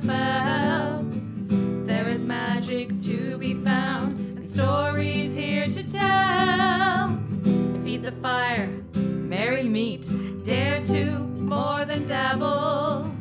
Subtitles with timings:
[0.00, 1.04] spell.
[1.86, 7.18] There is magic to be found and stories here to tell.
[7.84, 10.06] Feed the fire, merry meet,
[10.42, 13.12] dare to more than dabble.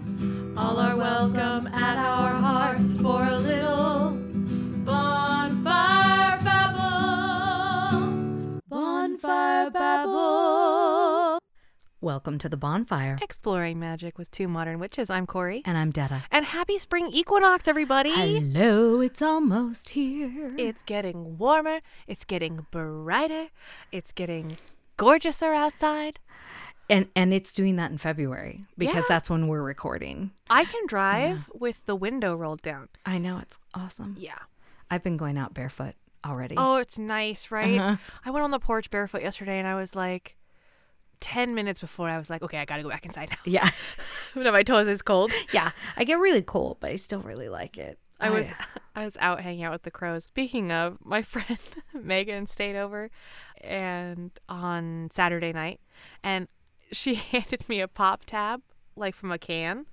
[0.58, 3.59] All are welcome at our hearth for a little
[12.02, 13.18] Welcome to the bonfire.
[13.22, 15.10] Exploring magic with two modern witches.
[15.10, 15.62] I'm Corey.
[15.66, 16.24] And I'm Detta.
[16.32, 18.12] And happy spring equinox, everybody!
[18.12, 20.54] Hello, it's almost here.
[20.58, 21.80] It's getting warmer.
[22.08, 23.48] It's getting brighter.
[23.92, 24.58] It's getting
[24.98, 26.20] gorgeouser outside.
[26.90, 29.10] and and it's doing that in February because Yeah.
[29.16, 30.32] that's when we're recording.
[30.50, 32.88] I can drive with the window rolled down.
[33.06, 34.16] I know it's awesome.
[34.18, 34.40] Yeah.
[34.90, 36.56] I've been going out barefoot already.
[36.58, 37.78] Oh, it's nice, right?
[37.78, 37.98] Uh-huh.
[38.26, 40.36] I went on the porch barefoot yesterday and I was like,
[41.20, 43.38] 10 minutes before I was like, okay, I gotta go back inside now.
[43.46, 43.70] Yeah.
[44.36, 45.32] no, my toes is cold.
[45.54, 45.72] yeah.
[45.98, 48.00] I get really cold, but I still really like it.
[48.20, 48.50] I was
[48.96, 50.26] I was out hanging out with the crows.
[50.26, 51.60] Speaking of, my friend
[51.94, 53.10] Megan stayed over
[53.62, 55.80] and on Saturday night
[56.24, 56.48] and
[56.92, 58.62] she handed me a pop tab
[58.96, 59.86] like from a can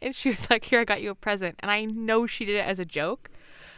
[0.00, 2.56] and she was like, "Here, I got you a present." And I know she did
[2.56, 3.30] it as a joke.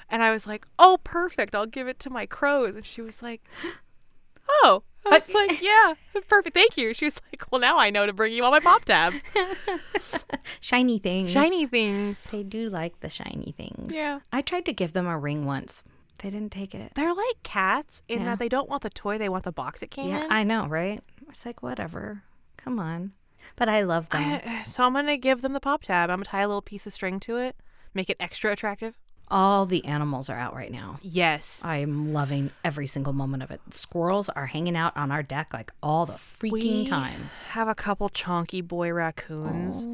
[0.08, 1.54] And I was like, "Oh, perfect.
[1.54, 3.42] I'll give it to my crows." And she was like,
[4.48, 5.94] "Oh." I was like, "Yeah,
[6.28, 6.54] perfect.
[6.54, 8.84] Thank you." She was like, "Well, now I know to bring you all my pop
[8.84, 9.22] tabs.
[10.60, 11.30] shiny things.
[11.30, 13.94] Shiny things." They do like the shiny things.
[13.94, 14.20] Yeah.
[14.32, 15.84] I tried to give them a ring once.
[16.20, 16.92] They didn't take it.
[16.94, 18.24] They're like cats in Yeah.
[18.26, 20.32] that they don't want the toy, they want the box it came Yeah, in.
[20.32, 21.00] I know, right?
[21.28, 22.22] It's like whatever.
[22.56, 23.12] Come on.
[23.54, 24.22] But I love them.
[24.44, 26.10] I- uh, so I'm gonna give them the pop tab.
[26.10, 27.54] I'm gonna tie a little piece of string to it,
[27.94, 28.98] make it extra attractive.
[29.30, 30.98] All the animals are out right now.
[31.02, 33.60] Yes, I'm loving every single moment of it.
[33.70, 37.30] Squirrels are hanging out on our deck like all the freaking we time.
[37.50, 39.86] have a couple chonky boy raccoons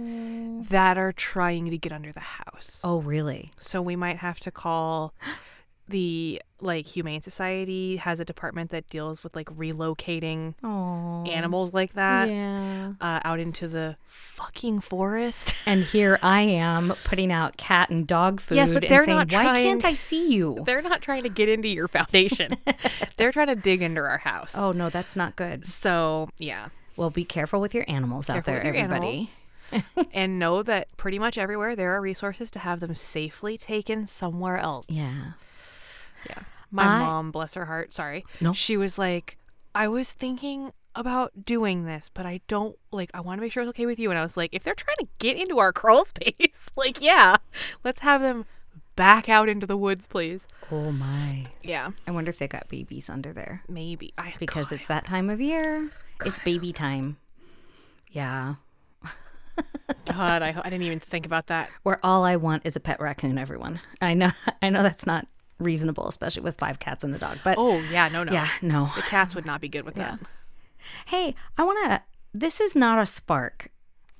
[0.68, 2.80] that are trying to get under the house.
[2.84, 3.50] Oh, really?
[3.58, 5.14] So we might have to call
[5.88, 11.24] the like Humane Society has a department that deals with like relocating Oh.
[11.30, 12.92] animals like that Yeah.
[13.02, 15.54] uh, out into the fucking forest.
[15.66, 19.32] And here I am putting out cat and dog food Yes, but they're saying, not
[19.32, 22.56] "Why trying- can't I see you?" They're not trying to get into your foundation.
[23.18, 24.54] They're trying to dig into our house.
[24.56, 25.66] Oh no, that's not good.
[25.66, 26.68] So, yeah.
[26.96, 29.30] Well, be careful with your animals out there, everybody.
[30.12, 34.56] and know that pretty much everywhere there are resources to have them safely taken somewhere
[34.58, 34.86] else.
[34.88, 35.32] Yeah.
[36.28, 36.38] Yeah.
[36.70, 38.24] My I- mom, bless her heart, sorry.
[38.40, 38.52] No.
[38.52, 39.38] She was like,
[39.74, 43.62] I was thinking about doing this, but I don't like I want to make sure
[43.62, 44.10] it's okay with you.
[44.10, 47.36] And I was like, if they're trying to get into our crawl space, like yeah,
[47.82, 48.44] let's have them
[48.96, 50.46] back out into the woods, please.
[50.70, 51.46] Oh my.
[51.62, 51.90] Yeah.
[52.06, 54.12] I wonder if they got babies under there Maybe.
[54.16, 55.90] I because God, it's that time of year.
[56.24, 57.16] It's baby time.
[58.12, 58.54] Yeah.
[60.06, 61.70] God, I, I didn't even think about that.
[61.82, 63.80] Where all I want is a pet raccoon, everyone.
[64.00, 64.30] I know
[64.62, 65.26] I know that's not
[65.64, 67.38] reasonable, especially with five cats and a dog.
[67.42, 68.32] But Oh yeah, no, no.
[68.32, 68.90] yeah, no.
[68.96, 70.18] The cats would not be good with that.
[71.06, 72.02] Hey, I want to.
[72.32, 73.70] This is not a spark,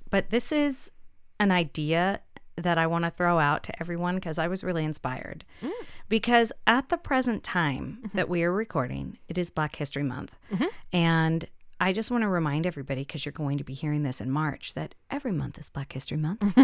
[0.09, 0.91] but this is
[1.39, 2.21] an idea
[2.57, 5.43] that I want to throw out to everyone because I was really inspired.
[5.61, 5.71] Mm.
[6.07, 8.17] Because at the present time mm-hmm.
[8.17, 10.37] that we are recording, it is Black History Month.
[10.51, 10.65] Mm-hmm.
[10.93, 11.47] And
[11.79, 14.73] I just want to remind everybody, because you're going to be hearing this in March,
[14.75, 16.57] that every month is Black History Month.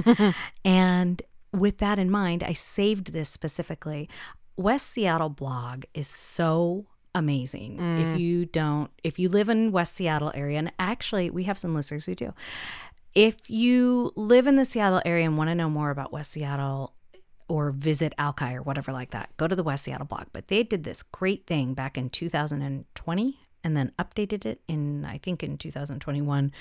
[0.66, 1.22] and
[1.52, 4.10] with that in mind, I saved this specifically.
[4.58, 7.80] West Seattle blog is so amazing.
[8.00, 8.20] If mm.
[8.20, 12.06] you don't, if you live in West Seattle area, and actually we have some listeners
[12.06, 12.34] who do.
[13.14, 16.94] If you live in the Seattle area and want to know more about West Seattle
[17.50, 20.28] or visit Alki or whatever like that, go to the West Seattle blog.
[20.32, 25.18] But they did this great thing back in 2020 and then updated it in, I
[25.18, 26.52] think, in 2021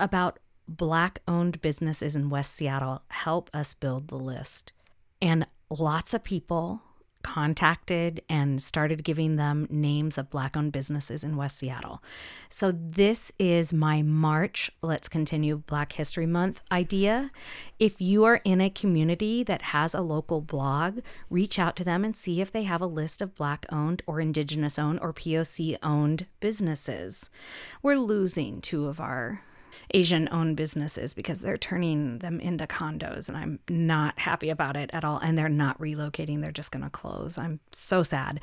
[0.00, 3.02] about black owned businesses in West Seattle.
[3.08, 4.72] Help us build the list.
[5.20, 6.82] And lots of people
[7.24, 12.00] contacted and started giving them names of black owned businesses in West Seattle.
[12.48, 17.32] So this is my March Let's Continue Black History Month idea.
[17.80, 22.04] If you are in a community that has a local blog, reach out to them
[22.04, 25.76] and see if they have a list of black owned or indigenous owned or POC
[25.82, 27.30] owned businesses.
[27.82, 29.42] We're losing two of our
[29.92, 34.90] Asian owned businesses because they're turning them into condos and I'm not happy about it
[34.92, 35.18] at all.
[35.18, 37.38] And they're not relocating, they're just going to close.
[37.38, 38.40] I'm so sad.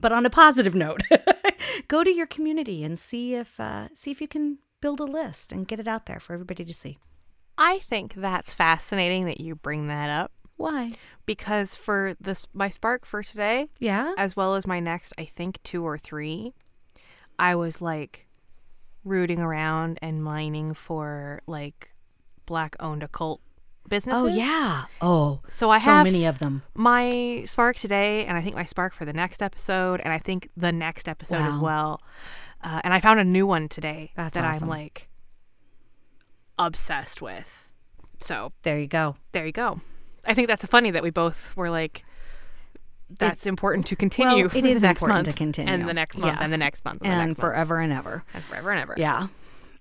[0.00, 1.02] But on a positive note,
[1.88, 5.52] go to your community and see if uh, see if you can build a list
[5.52, 6.98] and get it out there for everybody to see.
[7.56, 10.92] I think that's fascinating that you bring that up Why?
[11.26, 14.14] because for this my spark for today, Yeah.
[14.16, 16.54] as well as my next, I think two or three,
[17.36, 18.27] I was like
[19.08, 21.90] rooting around and mining for like
[22.46, 23.40] black owned occult
[23.88, 24.22] businesses.
[24.24, 24.84] Oh yeah.
[25.00, 26.62] Oh, So I have so have many of them.
[26.74, 30.48] my spark today, and I think my spark for the next episode, and I think
[30.56, 32.02] the next episode as well.
[32.62, 34.70] Uh, and I found a new one today That's that awesome.
[34.70, 35.08] I'm like
[36.58, 37.72] obsessed with.
[38.20, 39.16] So There you go.
[39.32, 39.80] there you go.
[40.26, 42.04] I think that's funny that we both were like,
[43.10, 44.46] that's important to continue.
[44.48, 45.72] Well, it is next important month, to continue.
[45.72, 46.42] and the next month, Yeah.
[46.44, 48.24] and the next month, and, And next month, forever and ever.
[48.34, 48.94] and forever and ever.
[48.96, 49.28] Yeah.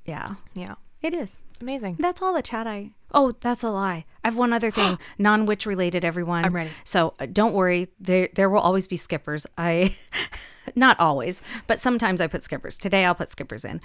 [0.06, 0.36] Yeah.
[0.54, 1.42] yeah, It is.
[1.60, 1.98] amazing.
[2.00, 2.92] That's all the chat I.
[3.14, 4.06] Oh, that's a lie.
[4.24, 6.06] I have one other thing, non-witch related.
[6.06, 6.70] Everyone, I'm ready.
[6.86, 7.88] So uh, don't worry.
[8.00, 9.46] There, there will always be skippers.
[9.58, 9.96] I,
[10.76, 12.78] not always, but sometimes I put skippers.
[12.78, 13.82] Today I'll put skippers in.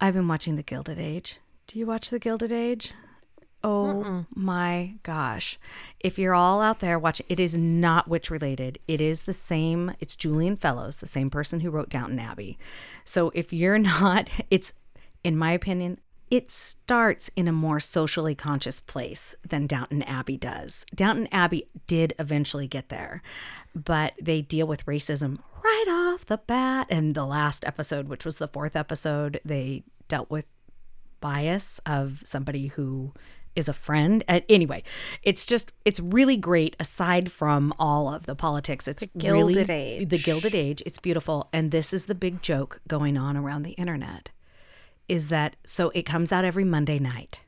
[0.00, 1.38] I've been watching The Gilded Age.
[1.66, 2.92] Do you watch The Gilded Age?
[3.64, 5.58] Oh my gosh.
[5.98, 8.78] If you're all out there watching, it is not witch related.
[8.86, 12.56] It is the same, it's Julian Fellowes, the same person who wrote Downton Abbey.
[13.04, 14.72] So if you're not, it's,
[15.24, 15.98] in my opinion,
[16.30, 20.84] it starts in a more socially conscious place than Downton Abbey does.
[20.94, 23.22] Downton Abbey did eventually get there,
[23.74, 26.86] but they deal with racism right off the bat.
[26.90, 30.46] And the last episode, which was the fourth episode, they dealt with
[31.20, 33.12] bias of somebody who
[33.58, 34.24] is a friend.
[34.28, 34.82] Uh, anyway,
[35.22, 36.76] it's just it's really great.
[36.80, 40.08] Aside from all of the politics, it's really Gilded Age.
[40.08, 40.82] the Gilded Age.
[40.86, 44.30] It's beautiful, and this is the big joke going on around the internet.
[45.08, 45.90] Is that so?
[45.90, 47.40] It comes out every Monday night,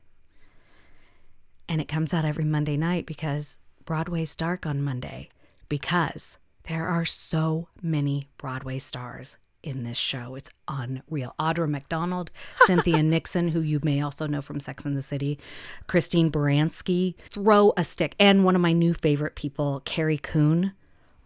[1.69, 5.29] and it comes out every Monday night because Broadway's dark on Monday
[5.69, 10.35] because there are so many Broadway stars in this show.
[10.35, 11.33] It's unreal.
[11.39, 15.39] Audra McDonald, Cynthia Nixon, who you may also know from Sex and the City,
[15.87, 20.73] Christine Baranski, throw a stick, and one of my new favorite people, Carrie Coon.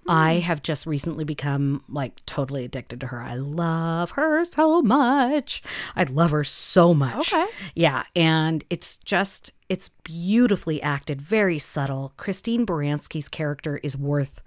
[0.05, 0.11] Hmm.
[0.11, 3.21] I have just recently become like totally addicted to her.
[3.21, 5.63] I love her so much.
[5.95, 7.33] I love her so much.
[7.33, 7.47] Okay.
[7.73, 12.13] Yeah, and it's just it's beautifully acted, very subtle.
[12.17, 14.43] Christine Baranski's character is worth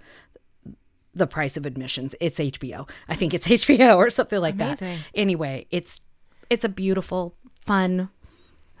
[1.13, 2.15] the price of admissions.
[2.21, 2.89] It's HBO.
[3.07, 4.97] I think it's HBO or something like Amazing.
[4.97, 5.05] that.
[5.13, 6.01] Anyway, it's
[6.49, 8.09] it's a beautiful, fun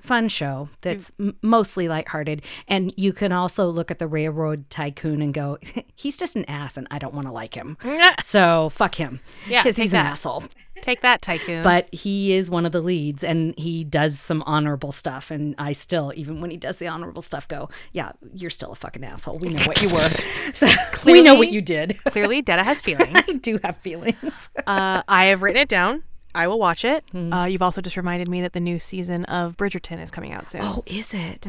[0.01, 5.21] fun show that's m- mostly lighthearted and you can also look at the railroad tycoon
[5.21, 5.57] and go
[5.95, 7.77] he's just an ass and I don't want to like him.
[8.21, 9.19] So fuck him.
[9.47, 10.45] Yeah, take he's an asshole.
[10.81, 11.63] Take that, tycoon.
[11.63, 15.31] But he is one of the leads and he does some honorable stuff.
[15.31, 18.75] And I still, even when he does the honorable stuff, go, yeah, you're still a
[18.75, 19.39] fucking asshole.
[19.39, 20.09] We know what you were.
[20.53, 20.67] So
[21.05, 21.97] we know what you did.
[22.05, 23.11] clearly, Detta has feelings.
[23.13, 24.49] I do have feelings.
[24.65, 26.03] uh, I have written it down.
[26.33, 27.03] I will watch it.
[27.11, 27.33] Hmm.
[27.33, 30.49] Uh, you've also just reminded me that the new season of Bridgerton is coming out
[30.49, 30.61] soon.
[30.63, 31.47] oh, is it?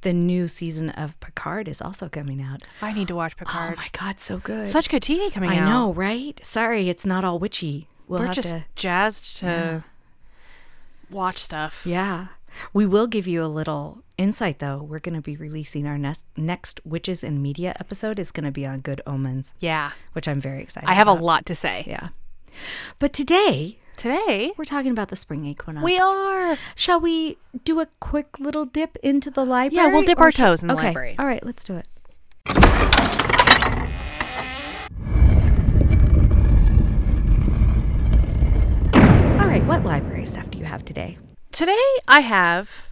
[0.00, 2.62] The new season of Picard is also coming out.
[2.80, 3.74] I need to watch Picard.
[3.74, 4.68] Oh my God, so good.
[4.68, 5.68] Such good TV coming I out.
[5.68, 6.40] I know, right?
[6.44, 7.88] Sorry, it's not all witchy.
[8.12, 8.64] We'll We're have just to.
[8.76, 9.84] jazzed to
[11.10, 11.86] watch stuff.
[11.86, 12.26] Yeah.
[12.74, 14.82] We will give you a little insight, though.
[14.82, 18.50] We're going to be releasing our next, next Witches in Media episode is going to
[18.52, 19.92] be on Good Omens, Yeah.
[20.12, 21.84] which I'm very excited I have a lot to say.
[21.86, 22.10] Yeah.
[22.98, 25.82] But today, Today, we're talking about the spring equinox.
[25.82, 26.58] we are.
[26.74, 29.86] Shall we do a quick little dip into the library?
[29.86, 30.88] Yeah, we'll dip our toes in the okay.
[30.88, 31.16] library.
[31.18, 31.86] All right, let's do it.
[38.94, 41.16] All right, what library stuff do you have today?
[41.50, 42.90] Today, I have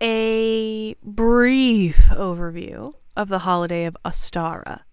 [0.00, 4.84] a brief overview of the holiday of Ostara,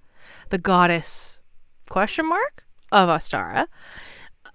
[0.50, 1.40] the goddess
[1.88, 3.68] question mark of Ostara,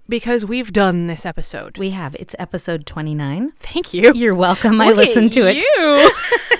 [0.06, 1.78] because we've done this episode.
[1.78, 2.14] We have.
[2.16, 3.52] It's episode 29.
[3.56, 4.12] Thank you.
[4.12, 4.82] You're welcome.
[4.82, 6.59] I Look at listened to it.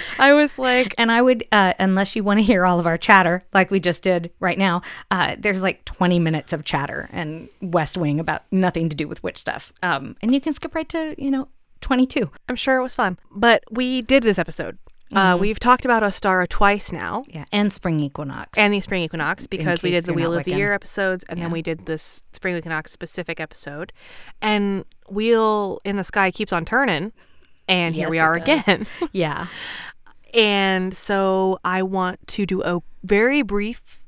[0.18, 2.96] I was like, And I would, uh, unless you want to hear all of our
[2.96, 7.48] chatter, like we just did right now, uh, there's like 20 minutes of chatter and
[7.60, 9.72] West Wing about nothing to do with witch stuff.
[9.82, 11.48] Um, and you can skip right to, you know,
[11.80, 12.30] 22.
[12.48, 13.18] I'm sure it was fun.
[13.30, 14.78] But we did this episode.
[15.12, 15.40] Uh, Mm-hmm.
[15.40, 17.24] we've talked about Ostara twice now.
[17.26, 17.44] Yeah.
[17.50, 18.56] And spring equinox.
[18.56, 21.50] And the spring equinox because we did the Wheel of the Year episodes and then
[21.50, 23.92] we did this spring equinox specific episode.
[24.40, 27.12] And Wheel in the Sky keeps on turning.
[27.70, 28.86] And here Yes, we are again.
[29.12, 29.46] yeah.
[30.34, 34.04] and so I want to do a very brief,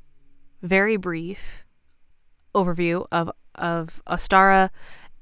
[0.61, 1.65] very brief
[2.53, 4.69] overview of of Ostara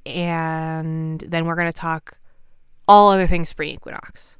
[0.05, 2.17] and then we're gonna talk
[2.87, 4.35] all other things spring equinox.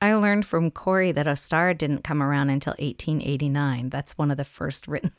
[0.00, 3.88] I learned from Corey that Ostara didn't come around until 1889.
[3.88, 5.12] That's one of the first written.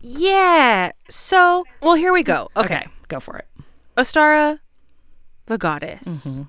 [0.00, 0.92] Yeah.
[1.08, 2.48] So well here we go.
[2.56, 2.86] okay.
[3.08, 3.48] Go for it.
[3.96, 4.58] Ostara,
[5.46, 6.26] the goddess.
[6.26, 6.42] Mm-hmm.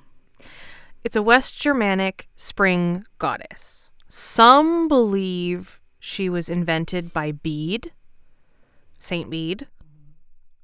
[1.03, 3.89] It's a West Germanic spring goddess.
[4.07, 7.91] Some believe she was invented by Bede,
[8.99, 9.67] Saint Bede,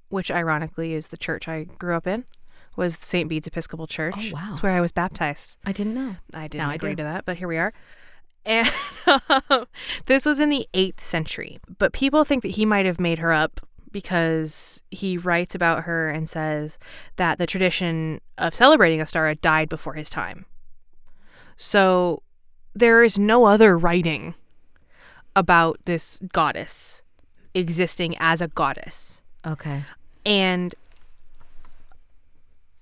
[0.09, 2.25] which ironically is the church I grew up in,
[2.75, 3.27] was St.
[3.27, 4.31] Bede's Episcopal oh, Church.
[4.31, 4.45] Oh, wow.
[4.49, 5.57] That's where I was baptized.
[5.65, 6.17] I didn't know.
[6.33, 6.97] I didn't Now I agree do.
[6.97, 7.73] to that, but here we are.
[8.45, 8.71] And
[9.49, 9.65] um,
[10.05, 11.59] this was in the 8th century.
[11.79, 13.66] But people think that he might have made her up
[13.97, 16.77] because he writes about her and says
[17.15, 20.45] that the tradition of celebrating Ostara died before his time.
[21.57, 22.21] So
[22.75, 24.35] there is no other writing
[25.35, 27.01] about this goddess
[27.55, 29.23] existing as a goddess.
[29.43, 29.83] Okay.
[30.23, 30.75] And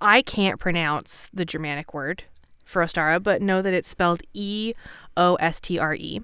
[0.01, 2.25] I can't pronounce the Germanic word
[2.65, 4.73] for Ostara, but know that it's spelled E
[5.15, 6.19] O S T R E.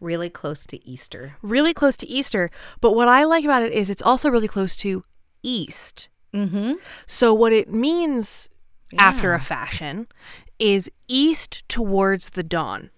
[0.00, 1.36] Really close to Easter.
[1.42, 2.50] Really close to Easter.
[2.80, 5.04] But what I like about it is it's also really close to
[5.42, 6.08] East.
[6.34, 6.74] Mm-hmm.
[7.06, 8.48] So what it means
[8.98, 10.06] after a fashion
[10.58, 12.90] is east towards the dawn,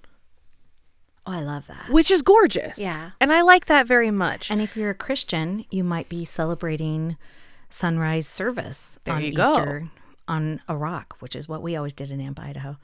[1.26, 1.86] Oh, I love that.
[1.90, 2.78] which is gorgeous.
[2.78, 3.10] Yeah.
[3.20, 4.50] And I like that very much.
[4.50, 7.16] And if you're a Christian, you might be celebrating
[7.68, 9.50] sunrise service There on you go.
[9.50, 9.90] Easter
[10.26, 12.78] on a rock, which is what we always did in Amp, Idaho.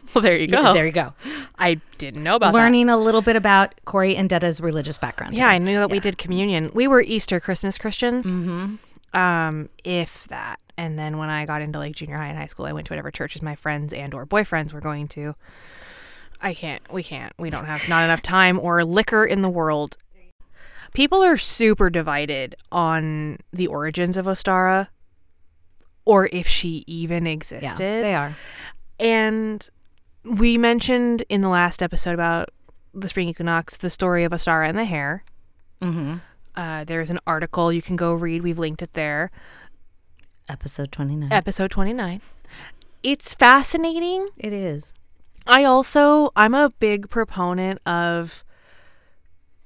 [0.14, 0.74] well, there you Yeah, go.
[0.74, 1.12] there you go.
[1.58, 2.58] I didn't know about that.
[2.58, 5.36] Learning a little bit about Corey and Detta's religious background.
[5.36, 6.70] Yeah, I knew that we did communion.
[6.74, 8.76] We were Easter Christmas Christians, mm-hmm.
[9.18, 10.58] um, if that.
[10.76, 12.92] And then when I got into like junior high and high school, I went to
[12.92, 15.34] whatever churches my friends and or boyfriends were going to.
[16.40, 16.80] I can't.
[16.90, 17.34] We can't.
[17.38, 19.98] We don't have not enough time or liquor in the world.
[20.94, 24.88] People are super divided on the origins of Ostara,
[26.04, 27.78] or if she even Yeah, existed.
[27.78, 28.34] they are.
[28.98, 29.68] And
[30.24, 32.50] we mentioned in the last episode about
[32.92, 35.24] the spring equinox the story of Ostara and the hare.
[35.80, 36.16] Mm-hmm.
[36.56, 38.42] Uh, there's an article you can go read.
[38.42, 39.30] We've linked it there.
[40.48, 41.32] Episode 29.
[41.32, 42.20] Episode 29.
[43.02, 44.28] It's fascinating.
[44.36, 44.92] it is.
[45.46, 48.44] I also, I'm a big proponent of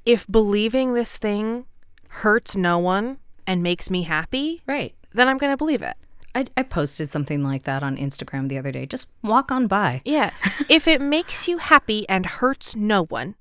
[0.05, 1.67] if believing this thing
[2.09, 4.95] hurts no one and makes me happy, Right.
[5.13, 5.95] then I'm going to believe it.
[6.35, 8.87] I, I posted something like that on Instagram the other day.
[8.87, 10.03] Just walk on by.
[10.05, 10.31] Yeah.
[10.69, 13.37] if it makes you happy and hurts no one,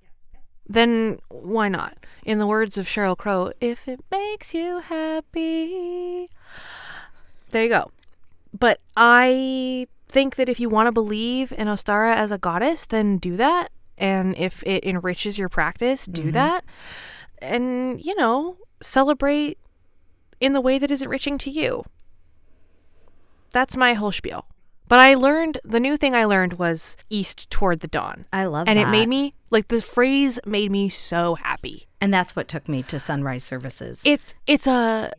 [0.68, 1.98] then why not?
[2.24, 6.30] In the words of Sheryl Crow, if it makes you happy.
[7.50, 7.92] There you go.
[8.58, 13.18] But I think that if you want to believe in Ostara as a goddess, then
[13.18, 13.70] do that.
[13.98, 16.32] And if it enriches your practice, do mm-hmm.
[16.32, 16.64] that.
[17.40, 19.58] And, you know, celebrate
[20.40, 21.84] in the way that is enriching to you.
[23.54, 24.46] That's my whole spiel.
[24.90, 28.26] But I learned the new thing I learned was east toward the dawn.
[28.34, 28.82] I love and that.
[28.86, 31.88] And it made me like the phrase made me so happy.
[32.02, 34.04] And that's what took me to sunrise services.
[34.06, 35.12] It's it's a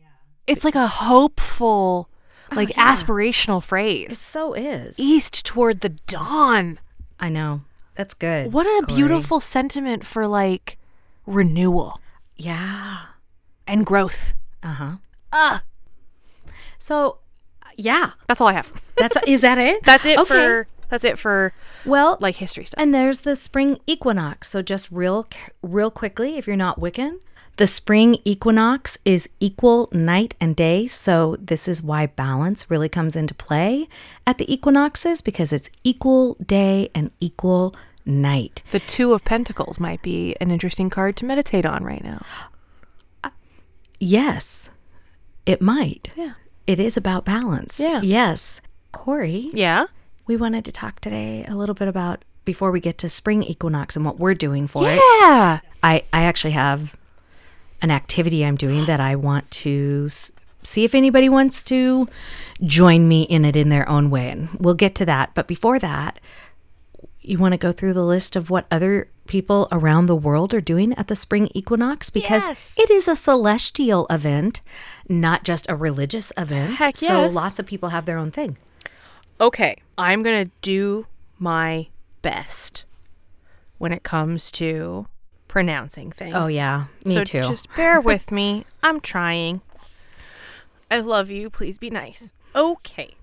[0.45, 2.09] it's like a hopeful
[2.53, 4.19] like aspirational It phrase.
[4.19, 4.99] so is.
[4.99, 6.79] East toward the dawn.
[7.19, 7.61] I know.
[7.95, 8.53] That's good.
[8.53, 8.95] What a Corey.
[8.95, 10.77] beautiful sentiment for like
[11.25, 11.99] renewal
[12.37, 12.97] Yeah.
[13.65, 14.35] and growth.
[14.61, 14.91] Uh huh.
[15.33, 15.63] Ah,
[16.77, 17.17] So,
[17.75, 18.11] yeah.
[18.27, 18.71] that's all I have.
[18.97, 19.83] That's is that it?
[19.83, 20.27] That's it Okay.
[20.27, 21.51] for that's it for
[21.85, 22.81] well, like history stuff.
[22.81, 24.47] And there's the spring equinox.
[24.49, 25.27] So just real
[25.61, 27.19] real quickly if you're not Wiccan,
[27.57, 30.87] the spring equinox is equal night and day.
[30.87, 33.87] So this is why balance really comes into play
[34.27, 38.61] at the equinoxes because it's equal day and equal night.
[38.71, 42.23] The two of pentacles might be an interesting card to meditate on right now.
[43.23, 43.31] Uh,
[43.99, 44.69] yes.
[45.45, 46.11] It might.
[46.15, 46.33] Yeah.
[46.67, 47.79] It is about balance.
[47.79, 48.01] Yeah.
[48.01, 48.61] Yes.
[48.91, 49.85] Corey, Yeah.
[50.25, 53.95] we wanted to talk today a little bit about before we get to spring equinox
[53.95, 54.95] and what we're doing for it.
[54.95, 55.59] Yeah.
[55.83, 56.95] I, I actually have
[57.81, 60.31] an activity I'm doing that I want to s-
[60.63, 62.07] see if anybody wants to
[62.63, 64.29] join me in it in their own way.
[64.29, 65.31] And we'll get to that.
[65.35, 66.19] But before that,
[67.27, 70.61] you want to go through the list of what other people around the world are
[70.61, 72.75] doing at the spring equinox because Yes.
[72.77, 74.61] it is a celestial event,
[75.09, 76.75] not just a religious event.
[76.75, 77.35] Heck So yes.
[77.35, 78.57] lots of people have their own thing.
[79.41, 81.07] Okay, I'm going to do
[81.39, 81.87] my
[82.21, 82.85] best
[83.77, 85.07] when it comes to
[85.47, 86.33] pronouncing things.
[86.35, 86.85] Oh, yeah.
[87.03, 87.41] Me so too.
[87.41, 88.65] Just bear with me.
[88.83, 89.61] I'm trying.
[90.89, 91.49] I love you.
[91.49, 92.31] Please be nice.
[92.55, 93.15] Okay.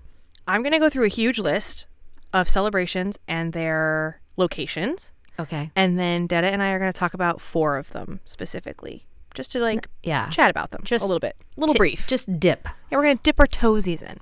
[0.47, 1.85] I'm going to go through a huge list
[2.33, 5.11] of celebrations and their locations.
[5.39, 5.71] Okay.
[5.75, 9.51] And then Detta and I are going to talk about four of them specifically, just
[9.53, 10.29] to like Yeah.
[10.29, 12.07] chat about them Just a little bit, a little Ti- brief.
[12.07, 12.67] Just dip.
[12.91, 14.19] And we're going to dip our toesies in.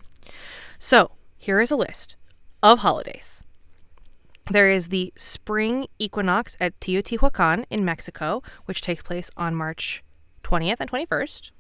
[0.80, 2.16] So, here is a list
[2.64, 3.44] of holidays.
[4.50, 10.04] There is the spring equinox at Teotihuacan in Mexico, which takes place on March
[10.44, 11.52] 20th and 21st.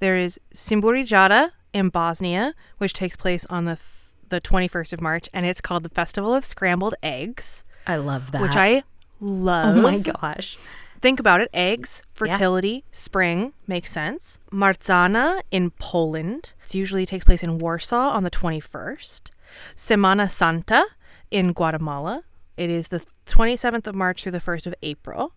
[0.00, 4.03] There is Simburijada in Bosnia, which takes place on the th-
[4.34, 8.42] the 21st of March, and it's called the Festival of Scrambled Eggs, I love that.
[8.42, 8.82] which I
[9.20, 9.76] love.
[9.76, 10.58] Oh my gosh.
[11.00, 14.40] think about it eggs, fertility, spring makes sense.
[14.50, 16.54] Marzanna in Poland.
[16.64, 19.30] It usually takes place in Warsaw on the 21st.
[19.76, 20.84] Semana Santa
[21.30, 22.24] in Guatemala.
[22.56, 25.32] It is the 27th of March through the 1st of April.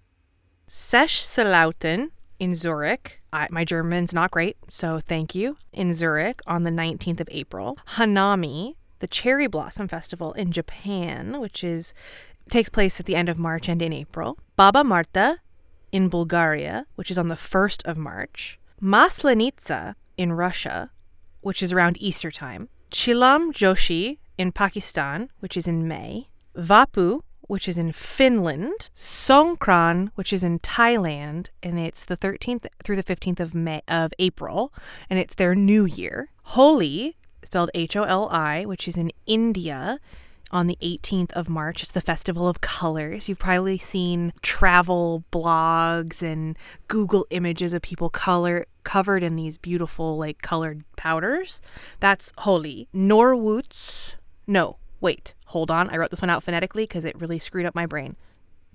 [0.69, 3.21] Sechslauten in Zurich.
[3.33, 5.57] I, my German's not great, so thank you.
[5.73, 7.77] In Zurich on the 19th of April.
[7.95, 11.93] Hanami, the Cherry Blossom Festival in Japan, which is
[12.49, 14.37] takes place at the end of March and in April.
[14.55, 15.39] Baba Marta
[15.91, 18.59] in Bulgaria, which is on the 1st of March.
[18.81, 20.91] Maslenitsa in Russia,
[21.41, 22.69] which is around Easter time.
[22.91, 26.29] Chilam Joshi in Pakistan, which is in May.
[26.55, 28.89] Vappu, which is in Finland.
[28.95, 34.13] Songkran, which is in Thailand, and it's the 13th through the 15th of May of
[34.19, 34.73] April,
[35.09, 36.29] and it's their new year.
[36.43, 39.99] Holi, spelled H O L I, which is in India
[40.51, 41.81] on the 18th of March.
[41.81, 43.29] It's the Festival of Colors.
[43.29, 46.57] You've probably seen travel blogs and
[46.89, 51.61] Google images of people color covered in these beautiful like colored powders.
[52.01, 52.89] That's Holi.
[52.93, 54.15] Norwoots.
[54.45, 55.33] No, wait.
[55.45, 55.89] Hold on.
[55.89, 58.17] I wrote this one out phonetically because it really screwed up my brain.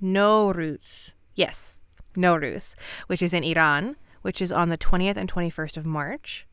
[0.03, 1.13] Nowruz.
[1.35, 1.83] Yes,
[2.17, 2.75] Nowruz,
[3.07, 6.47] which is in Iran, which is on the 20th and 21st of March.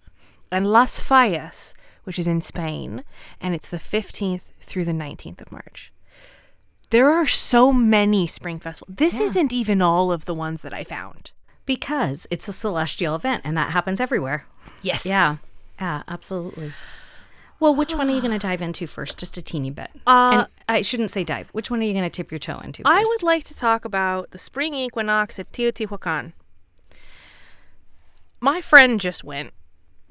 [0.52, 3.04] And Las Fallas, which is in Spain,
[3.40, 5.92] and it's the 15th through the 19th of March.
[6.90, 8.96] There are so many spring festivals.
[8.98, 9.28] This Yeah.
[9.28, 11.32] isn't even all of the ones that I found.
[11.66, 14.48] Because it's a celestial event and that happens everywhere.
[14.82, 15.06] Yes.
[15.06, 15.38] Yeah.
[15.80, 16.74] Yeah, absolutely.
[17.60, 19.20] Well, which one are you going to dive into first?
[19.20, 19.92] Just a teeny bit.
[20.08, 21.50] Uh, and I shouldn't say dive.
[21.50, 22.98] Which one are you going to tip your toe into first?
[22.98, 26.34] I would like to talk about the spring equinox at Teotihuacan.
[28.40, 29.54] My friend just went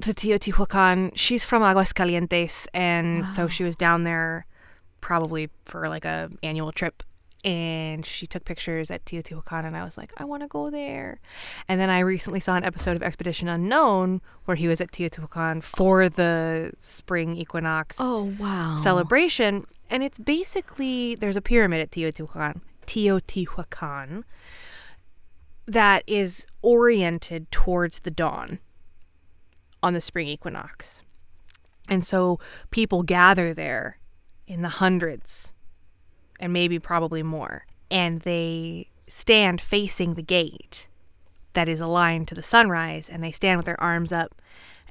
[0.02, 1.12] to Teotihuacan.
[1.14, 4.46] She's from Aguascalientes, and so she was down there
[5.00, 7.02] probably for like a annual trip.
[7.44, 11.20] And she took pictures at Teotihuacan, and I was like, I want to go there.
[11.68, 15.62] And then I recently saw an episode of Expedition Unknown where he was at Teotihuacan
[15.62, 18.76] for the spring equinox Oh, wow.
[18.82, 19.66] celebration.
[19.88, 24.24] And it's basically there's a pyramid at Teotihuacan, Teotihuacan
[25.66, 28.58] that is oriented towards the dawn
[29.82, 31.02] on the spring equinox.
[31.88, 32.38] And so
[32.70, 33.98] people gather there
[34.46, 35.52] in the hundreds
[36.40, 37.66] and maybe probably more.
[37.90, 40.86] And they stand facing the gate
[41.54, 44.40] that is aligned to the sunrise and they stand with their arms up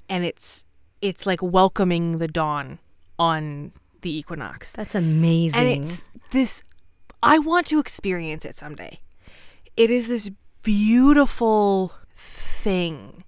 [0.09, 0.65] and it's
[1.01, 2.79] it's like welcoming the dawn
[3.19, 3.71] on
[4.01, 4.73] the equinox.
[4.73, 5.61] That's amazing.
[5.61, 6.63] And it's this
[7.21, 8.99] I want to experience it someday.
[9.75, 10.29] It is this
[10.63, 13.23] beautiful thing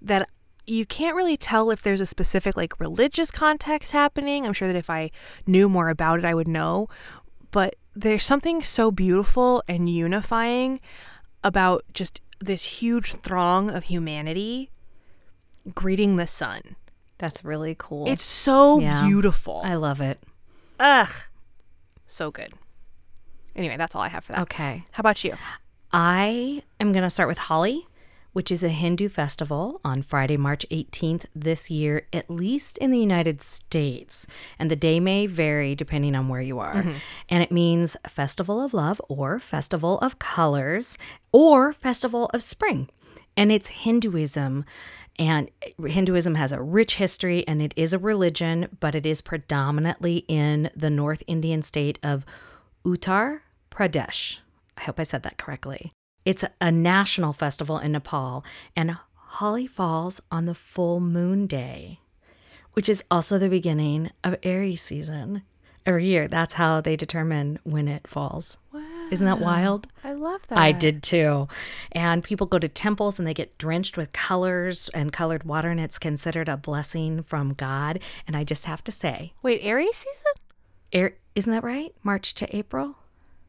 [0.00, 0.28] that
[0.68, 4.44] you can't really tell if there's a specific like religious context happening.
[4.46, 5.10] I'm sure that if I
[5.46, 6.88] knew more about it I would know,
[7.50, 10.80] but there's something so beautiful and unifying
[11.42, 14.70] about just this huge throng of humanity
[15.74, 16.76] greeting the sun.
[17.18, 18.08] That's really cool.
[18.08, 19.06] It's so Yeah.
[19.06, 19.62] beautiful.
[19.64, 20.22] I love it.
[20.78, 21.08] Ugh.
[22.06, 22.52] So good.
[23.56, 24.42] Anyway, that's all I have for that.
[24.42, 24.84] Okay.
[24.92, 25.34] How about you?
[25.92, 27.86] I am going to start with Holi,
[28.32, 32.98] which is a Hindu festival on Friday, March 18th this year, at least in the
[32.98, 34.26] United States.
[34.58, 36.76] And the day may vary depending on where you are.
[36.76, 36.96] Mm-hmm.
[37.28, 40.98] And it means Festival of Love or Festival of Colors
[41.32, 42.88] or Festival of Spring.
[43.36, 44.64] And it's Hinduism.
[45.18, 45.50] And
[45.84, 50.70] Hinduism has a rich history and it is a religion, but it is predominantly in
[50.76, 52.24] the North Indian state of
[52.84, 54.38] Uttar Pradesh.
[54.76, 55.92] I hope I said that correctly.
[56.28, 58.44] It's a national festival in Nepal,
[58.76, 62.00] and Holi falls on the full moon day,
[62.74, 65.40] which is also the beginning of Aries season.
[65.86, 68.58] Every year, that's how they determine when it falls.
[68.74, 69.08] Wow.
[69.10, 69.86] Isn't that wild?
[70.04, 70.58] I love that.
[70.58, 71.48] I did too.
[71.92, 75.80] And people go to temples and they get drenched with colors and colored water, and
[75.80, 78.00] it's considered a blessing from God.
[78.26, 80.32] And I just have to say, Wait, Aries season?
[80.92, 81.94] Air, isn't that right?
[82.02, 82.96] March to April?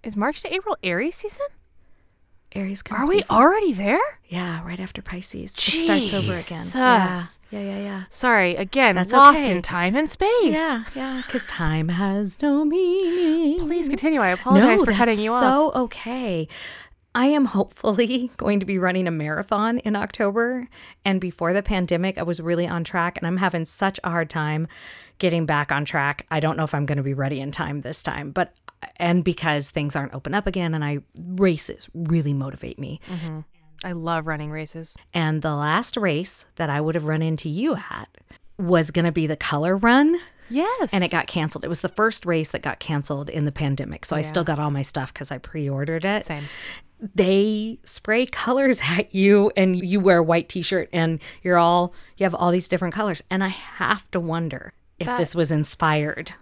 [0.01, 1.47] Is March to April Aries season?
[2.53, 4.01] Aries comes Are we before- already there?
[4.27, 5.55] Yeah, right after Pisces.
[5.57, 6.65] It starts over again.
[6.73, 8.03] Yeah, yeah, yeah, yeah.
[8.09, 9.51] Sorry, again, That's lost okay.
[9.51, 10.29] in time and space.
[10.53, 13.59] Yeah, yeah, because time has no meaning.
[13.59, 14.19] Please continue.
[14.21, 15.39] I apologize no, for cutting you off.
[15.39, 16.47] so okay.
[17.15, 20.67] I am hopefully going to be running a marathon in October.
[21.03, 24.29] And before the pandemic, I was really on track, and I'm having such a hard
[24.29, 24.67] time
[25.19, 26.25] getting back on track.
[26.32, 28.53] I don't know if I'm going to be ready in time this time, but
[28.97, 32.99] and because things aren't open up again, and I races really motivate me.
[33.08, 33.39] Mm-hmm.
[33.84, 34.97] I love running races.
[35.13, 38.10] And the last race that I would have run into you at
[38.58, 40.19] was going to be the color run.
[40.49, 40.93] Yes.
[40.93, 41.63] And it got canceled.
[41.63, 44.03] It was the first race that got canceled in the pandemic.
[44.03, 46.23] So I still got all my stuff because I pre ordered it.
[46.23, 46.45] Same.
[47.15, 52.25] they spray colors at you and you wear a white t-shirt and you're all you
[52.25, 56.33] have all these different colors and i have to wonder if That- this was inspired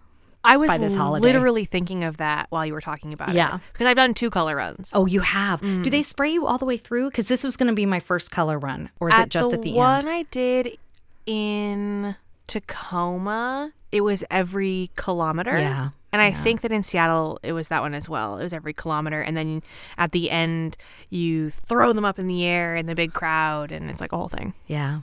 [0.44, 1.24] I was by this holiday.
[1.24, 3.36] literally thinking of that while you were talking about it.
[3.36, 3.60] Yeah.
[3.74, 4.90] Because I've done two color runs.
[4.94, 5.92] oh you have do mm.
[5.92, 8.32] they spray you all the way through because this was going to be my first
[8.32, 10.78] color run or is at it just at the at the one end I did
[11.26, 12.16] in
[12.48, 15.58] Tacoma, it was every kilometer.
[15.58, 18.38] Yeah, And I think that in Seattle, it was that one as well.
[18.38, 19.22] It was every kilometer.
[19.22, 19.62] And then
[19.98, 20.78] at the end,
[21.10, 24.18] you throw them up in the air in the big crowd, and it's like a
[24.18, 24.54] whole thing.
[24.66, 25.02] yeah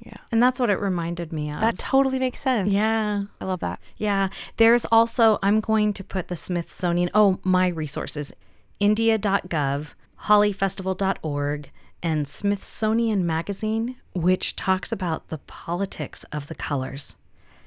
[0.00, 0.16] Yeah.
[0.30, 2.70] and that's what it reminded me of That totally makes sense.
[2.70, 3.80] yeah I love that.
[3.96, 4.28] Yeah.
[4.56, 8.32] There's also, I'm going to put the Smithsonian, oh, my resources
[8.80, 11.70] India.gov, holifestival.org,
[12.02, 17.16] and Smithsonian Magazine, which talks about the politics of the colors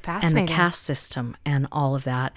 [0.07, 2.33] and the caste system and all of that,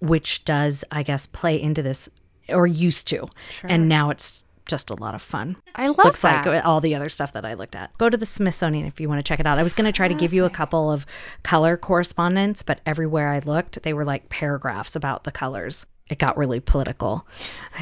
[0.00, 2.08] which does, I guess, play into this
[2.48, 3.28] or used to.
[3.64, 4.41] And now it's
[4.72, 5.56] just a lot of fun.
[5.76, 6.46] I love Looks that.
[6.46, 7.96] like all the other stuff that I looked at.
[7.98, 9.58] Go to the Smithsonian if you want to check it out.
[9.58, 11.04] I was going to try to give you a couple of
[11.42, 15.84] color correspondence, but everywhere I looked, they were like paragraphs about the colors.
[16.08, 17.26] It got really political,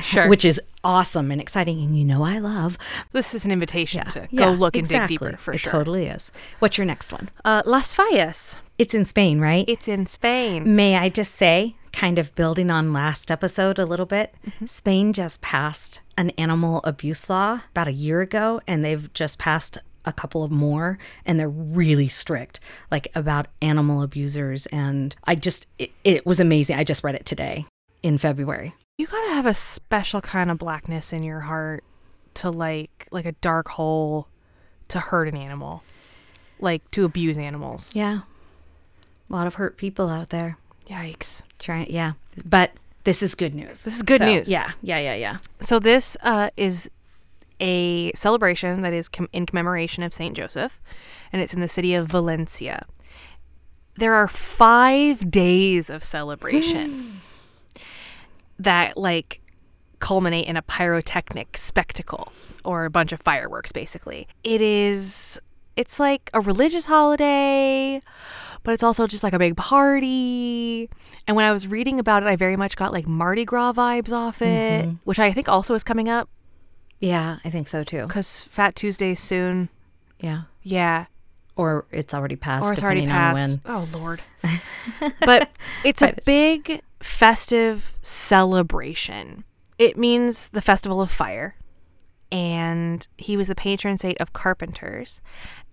[0.02, 0.28] Sure.
[0.28, 1.80] which is awesome and exciting.
[1.80, 2.76] And you know, I love.
[3.12, 5.72] this is an invitation to Yeah, go look and dig deeper for it sure.
[5.72, 6.32] totally is.
[6.58, 7.30] What's your next one?
[7.44, 8.56] Uh, Las Fallas.
[8.78, 9.64] It's in Spain, right?
[9.68, 10.74] It's in Spain.
[10.76, 14.66] May I just say, kind of building on last episode a little bit, mm-hmm.
[14.66, 19.78] Spain just passed an animal abuse law about a year ago, and they've just passed
[20.04, 24.66] a couple of more, and they're really strict, like about animal abusers.
[24.66, 26.76] And I just, it, it was amazing.
[26.76, 27.66] I just read it today
[28.02, 28.74] in February.
[28.98, 31.84] You gotta have a special kind of blackness in your heart
[32.34, 34.28] to like, like a dark hole
[34.88, 35.82] to hurt an animal,
[36.60, 37.94] like to abuse animals.
[37.94, 38.20] Yeah.
[39.28, 40.58] A lot of hurt people out there.
[40.90, 41.42] Yikes.
[41.58, 42.12] Trying, yeah.
[42.44, 42.72] But
[43.04, 43.84] this is good news.
[43.84, 44.50] This is good So, news.
[44.50, 45.38] Yeah, yeah, yeah, yeah.
[45.60, 46.90] So this uh, is
[47.60, 50.80] a celebration that is com- in commemoration of Saint Joseph,
[51.32, 52.86] and it's in the city of Valencia.
[53.96, 57.20] There are five days of celebration
[58.58, 59.40] that like
[59.98, 62.32] culminate in a pyrotechnic spectacle
[62.64, 63.72] or a bunch of fireworks.
[63.72, 65.40] Basically, it is.
[65.76, 68.02] It's like a religious holiday,
[68.62, 70.88] but it's also just like a big party.
[71.26, 74.12] And when I was reading about it, I very much got like Mardi Gras vibes
[74.12, 74.94] off it, mm-hmm.
[75.04, 76.28] which I think also is coming up
[76.98, 78.06] Yeah, I think so too.
[78.06, 79.68] because Fat Tuesday's soon.
[80.18, 80.42] Yeah.
[80.62, 81.06] Yeah.
[81.56, 82.66] Or it's already passed.
[82.66, 83.58] Or it's already passed.
[83.64, 83.74] when.
[83.74, 84.22] Oh, Lord.
[85.20, 85.50] but
[85.84, 89.44] it's a big festive celebration.
[89.78, 91.54] It means the festival of fire.
[92.32, 95.20] And he was the patron saint of carpenters.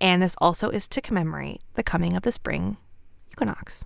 [0.00, 2.76] And this also is to commemorate the coming of the spring
[3.32, 3.84] equinox.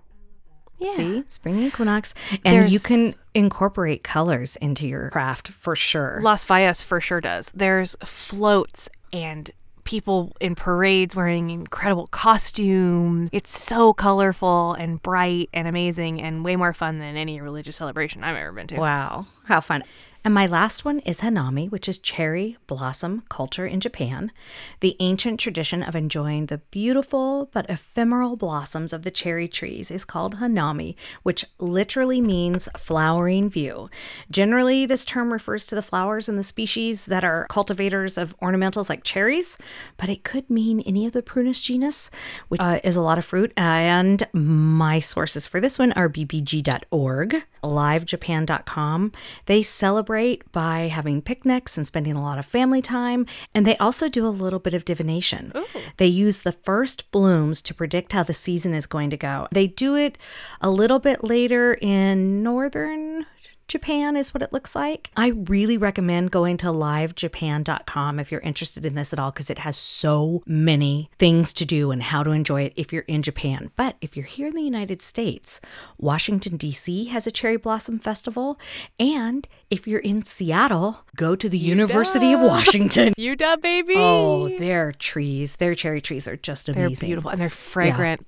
[0.79, 0.91] Yeah.
[0.91, 6.19] See, spring equinox, and you can incorporate colors into your craft for sure.
[6.21, 7.51] Las Fallas for sure does.
[7.55, 9.49] There's floats and
[9.83, 13.29] people in parades wearing incredible costumes.
[13.31, 18.23] It's so colorful and bright and amazing and way more fun than any religious celebration
[18.23, 18.77] I've ever been to.
[18.77, 19.83] Wow, how fun!
[20.25, 24.31] And my last one is Hanami, which is cherry blossom culture in Japan.
[24.79, 30.05] The ancient tradition of enjoying the beautiful but ephemeral blossoms of the cherry trees is
[30.05, 33.89] called Hanami, which literally means flowering view.
[34.31, 38.89] Generally, this term refers to the flowers and the species that are cultivators of ornamentals
[38.89, 39.57] like cherries,
[39.97, 42.09] but it could mean any of the Prunus genus,
[42.47, 43.51] which uh, is a lot of fruit.
[43.57, 49.11] And my sources for this one are bbg.org, livejapan.com.
[49.45, 54.09] They celebrate by having picnics and spending a lot of family time, and they also
[54.09, 55.51] do a little bit of divination.
[55.97, 59.47] They use the first blooms to predict how the season is going to go.
[59.51, 60.17] They do it
[60.61, 63.25] a little bit later in northern
[63.73, 65.09] Japan is what it looks like.
[65.17, 69.57] I really recommend going to livejapan.com if you're interested in this at all because it
[69.57, 73.71] has so many things to do and how to enjoy it if you're in Japan.
[73.75, 75.59] But if you're here in the United States,
[75.97, 77.05] Washington, D.C.
[77.05, 78.59] has a cherry blossom festival.
[78.99, 83.15] And if you're in Seattle, go to the University of Washington.
[83.17, 83.95] UW, baby.
[83.97, 86.93] Oh, their trees, their cherry trees are just amazing.
[86.93, 88.23] they're beautiful and they're fragrant.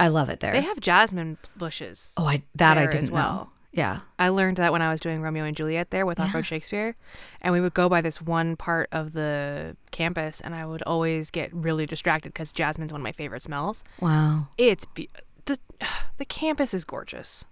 [0.00, 0.52] I love it there.
[0.52, 2.14] They have jasmine bushes.
[2.16, 3.34] oh, I that I didn't well.
[3.34, 3.48] know.
[3.76, 4.00] Yeah.
[4.18, 6.96] I learned that when I was doing Romeo and Juliet there with Off-Road Shakespeare,
[7.42, 11.30] and we would go by this one part of the campus, and I would always
[11.30, 13.84] get really distracted because jasmine's one of my favorite smells.
[14.00, 14.48] Wow.
[14.58, 15.10] It's be-
[15.44, 15.58] the
[16.16, 17.44] the campus is gorgeous.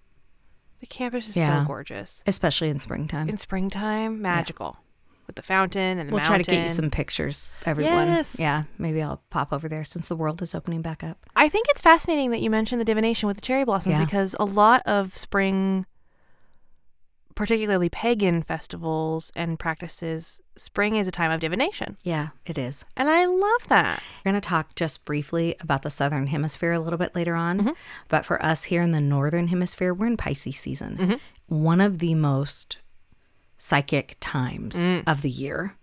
[0.81, 1.63] The campus is Yeah.
[1.63, 3.29] so gorgeous Especially in springtime.
[3.29, 4.79] in springtime, magical
[5.27, 6.35] with the fountain and the We'll mountain.
[6.35, 8.09] try to get you some pictures, everyone.
[8.09, 8.37] Yes.
[8.39, 11.17] Yeah, maybe I'll pop over there since the world is opening back up.
[11.35, 14.05] I think it's fascinating that you mentioned the divination with the cherry blossoms Yeah.
[14.05, 15.87] because a lot of spring
[17.35, 21.97] particularly pagan festivals and practices, spring is a time of divination.
[22.03, 22.85] Yeah, it is.
[22.97, 24.03] And I love that.
[24.25, 27.59] We're going to talk just briefly about the southern hemisphere a little bit later on.
[27.61, 27.71] Mm-hmm.
[28.09, 30.97] But for us here in the northern hemisphere, we're in Pisces season.
[30.97, 31.63] Mm-hmm.
[31.63, 32.79] One of the most
[33.57, 35.03] psychic times mm.
[35.07, 35.77] of the year.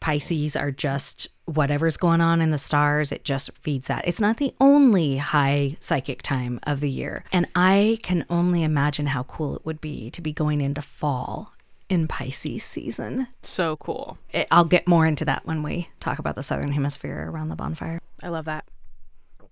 [0.00, 4.06] Pisces are just whatever's going on in the stars, it just feeds that.
[4.06, 7.24] It's not the only high psychic time of the year.
[7.32, 11.52] And I can only imagine how cool it would be to be going into fall
[11.88, 13.28] in Pisces season.
[13.42, 14.18] So cool.
[14.32, 17.56] It- I'll get more into that when we talk about the southern hemisphere around the
[17.56, 18.00] bonfire.
[18.22, 18.64] I love that.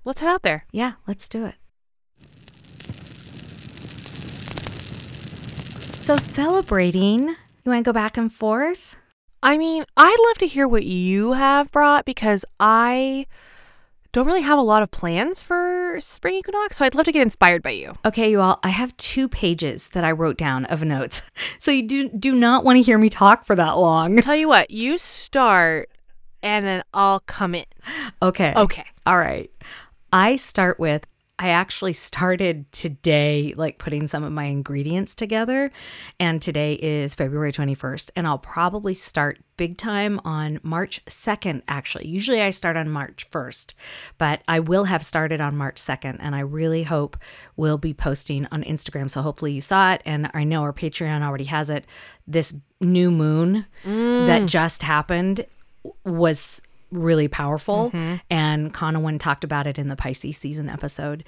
[0.04, 0.64] Let's head out there.
[0.72, 1.54] Yeah, let's do it.
[5.94, 7.36] So celebrating, you
[7.66, 8.96] want to go back and forth?
[9.42, 13.26] I mean, I'd love to hear what you have brought because I
[14.12, 17.22] don't really have a lot of plans for spring equinox, so I'd love to get
[17.22, 17.94] inspired by you.
[18.04, 21.22] Okay, you all, I have two pages that I wrote down of notes.
[21.58, 24.16] So you do, do not want to hear me talk for that long.
[24.18, 25.90] Tell you what, you start
[26.42, 27.64] and then I'll come in.
[28.22, 28.54] Okay.
[28.56, 28.84] Okay.
[29.04, 29.50] All right.
[30.10, 31.06] I start with
[31.40, 35.72] I actually started today like putting some of my ingredients together
[36.18, 42.08] and today is February 21st and I'll probably start big time on March 2nd actually.
[42.08, 43.72] Usually I start on March 1st,
[44.18, 47.16] but I will have started on March 2nd and I really hope
[47.56, 51.22] we'll be posting on Instagram so hopefully you saw it and I know our Patreon
[51.22, 51.86] already has it.
[52.28, 54.26] This new moon mm.
[54.26, 55.46] that just happened
[56.04, 58.16] was really powerful mm-hmm.
[58.28, 61.24] and Conowin talked about it in the Pisces season episode.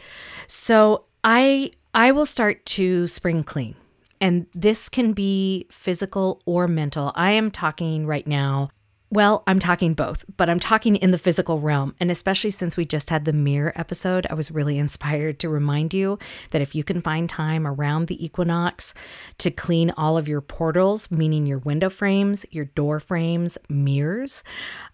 [0.47, 3.77] So I I will start to spring clean.
[4.21, 7.13] And this can be physical or mental.
[7.17, 8.71] I am talking right now
[9.13, 11.95] well, I'm talking both, but I'm talking in the physical realm.
[12.01, 15.93] And especially since we just had the mirror episode, I was really inspired to remind
[15.93, 16.19] you
[16.51, 18.95] that if you can find time around the equinox
[19.37, 24.43] to clean all of your portals, meaning your window frames, your door frames, mirrors,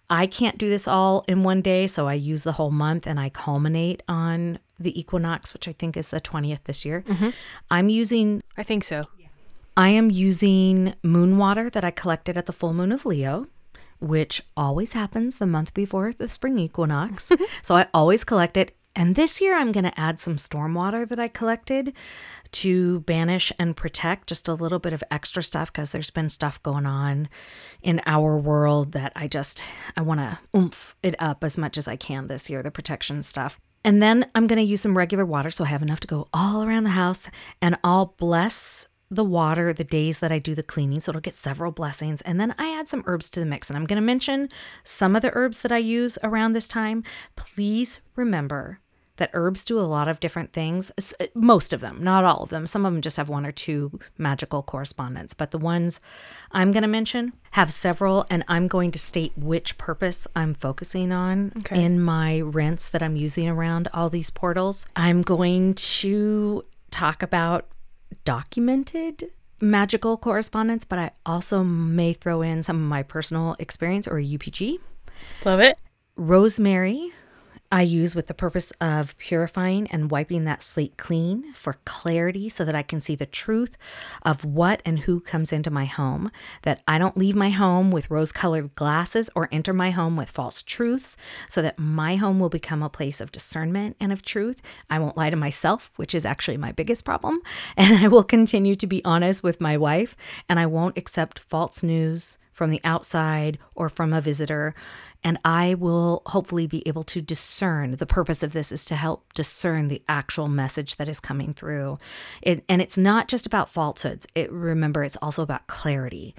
[0.09, 1.87] I can't do this all in one day.
[1.87, 5.95] So I use the whole month and I culminate on the equinox, which I think
[5.95, 7.05] is the 20th this year.
[7.07, 7.29] Mm-hmm.
[7.71, 9.05] I'm using I think so.
[9.77, 13.47] I am using moon water that I collected at the full moon of Leo,
[13.99, 17.31] which always happens the month before the spring equinox.
[17.61, 18.75] so I always collect it.
[18.95, 21.93] And this year I'm going to add some storm water that I collected
[22.51, 26.61] to banish and protect just a little bit of extra stuff because there's been stuff
[26.63, 27.29] going on
[27.81, 29.63] in our world that I just
[29.95, 33.21] I want to oomph it up as much as I can this year, the protection
[33.21, 33.59] stuff.
[33.85, 36.27] And then I'm going to use some regular water so I have enough to go
[36.33, 37.29] all around the house
[37.61, 40.99] and I'll bless the water the days that I do the cleaning.
[40.99, 42.21] So it'll get several blessings.
[42.21, 43.69] And then I add some herbs to the mix.
[43.69, 44.49] And I'm going to mention
[44.83, 47.03] some of the herbs that I use around this time.
[47.35, 48.79] Please remember
[49.17, 50.91] that herbs do a lot of different things.
[51.19, 52.65] Uh, most of them, not all of them.
[52.65, 55.33] Some of them just have one or two magical correspondence.
[55.33, 55.99] But the ones
[56.53, 58.25] I'm going to mention have several.
[58.29, 61.83] And I'm going to state which purpose I'm focusing on Okay.
[61.83, 64.85] in my rinse that I'm using around all these portals.
[64.95, 67.67] I'm going to talk about
[68.25, 74.15] documented magical correspondence, but I also may throw in some of my personal experience or
[74.15, 74.79] UPG.
[75.45, 75.77] Love it.
[76.15, 77.11] Rosemary,
[77.71, 82.65] I use with the purpose of purifying and wiping that slate clean for clarity so
[82.65, 83.77] that I can see the truth
[84.23, 86.31] of what and who comes into my home.
[86.63, 90.31] That I don't leave my home with rose colored glasses or enter my home with
[90.31, 91.15] false truths,
[91.47, 94.63] so that my home will become a place of discernment and of truth.
[94.89, 97.41] I won't lie to myself, which is actually my biggest problem.
[97.77, 100.15] And I will continue to be honest with my wife,
[100.47, 104.75] and I won't accept false news from the outside or from a visitor
[105.23, 107.91] and I will hopefully be able to discern.
[107.91, 111.97] The purpose of this is to help discern the actual message that is coming through.
[112.41, 114.27] It, and it's not just about falsehoods.
[114.33, 116.35] It remember it's also about clarity.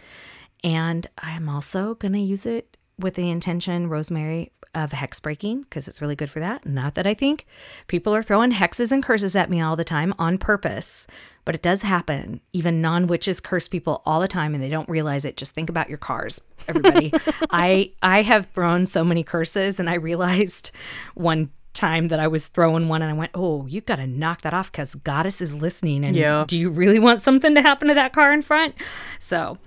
[0.65, 5.63] And I am also going to use it with the intention, Rosemary, of hex breaking
[5.63, 6.65] because it's really good for that.
[6.65, 7.45] Not that I think
[7.89, 11.09] people are throwing hexes and curses at me all the time on purpose,
[11.45, 12.41] but it does happen.
[12.53, 15.37] Even non witches curse people all the time and they don't realize it.
[15.37, 17.13] Just think about your cars, everybody.
[17.51, 20.71] I I have thrown so many curses and I realized
[21.15, 24.43] one time that I was throwing one and I went, "Oh, you got to knock
[24.43, 26.45] that off cuz goddess is listening and Yeah.
[26.47, 28.77] do you really want something to happen to that car in front?"
[29.19, 29.59] So,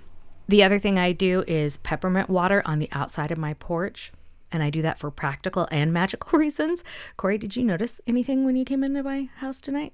[0.48, 4.12] the other thing I do is peppermint water on the outside of my porch.
[4.52, 6.84] And I do that for practical and magical reasons.
[7.16, 9.92] Corey, did you notice anything when you came into my house tonight?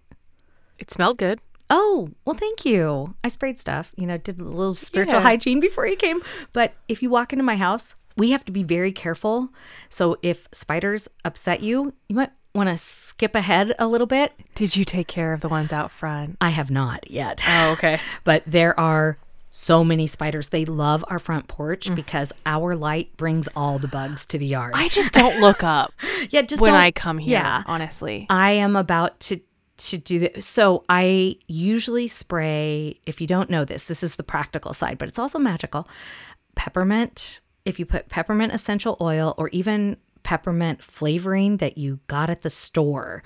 [0.78, 1.40] It smelled good.
[1.70, 3.14] Oh, well, thank you.
[3.22, 5.22] I sprayed stuff, you know, did a little spiritual Yeah.
[5.22, 6.20] hygiene before you came.
[6.52, 9.50] But if you walk into my house, we have to be very careful.
[9.88, 14.32] So if spiders upset you, you might want to skip ahead a little bit.
[14.56, 16.36] Did you take care of the ones out front?
[16.40, 17.40] I have not yet.
[17.46, 18.00] Oh, okay.
[18.24, 19.16] but there are
[19.50, 20.48] so many spiders.
[20.48, 21.94] They love our front porch mm.
[21.96, 24.72] because our light brings all the bugs to the yard.
[24.74, 25.92] I just don't look up
[26.30, 28.26] yeah, just when I come here, Yeah, honestly.
[28.30, 29.40] I am about to
[29.76, 30.46] to do this.
[30.46, 33.00] So I usually spray.
[33.06, 35.88] If you don't know this, this is the practical side, but it's also magical.
[36.54, 37.40] Peppermint.
[37.64, 42.50] If you put peppermint essential oil or even peppermint flavoring that you got at the
[42.50, 43.22] store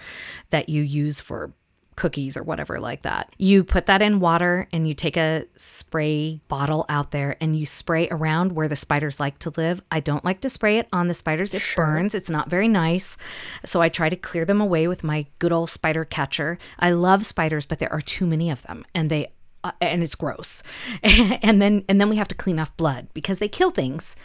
[0.50, 1.52] that you use for
[1.96, 3.34] cookies or whatever like that.
[3.38, 7.66] You put that in water and you take a spray bottle out there and you
[7.66, 9.82] spray around where the spiders like to live.
[9.90, 11.54] I don't like to spray it on the spiders.
[11.54, 12.14] It burns.
[12.14, 13.16] It's not very nice.
[13.64, 16.58] So I try to clear them away with my good old spider catcher.
[16.78, 20.14] I love spiders, but there are too many of them and they uh, and it's
[20.14, 20.62] gross.
[21.02, 24.16] and then and then we have to clean off blood because they kill things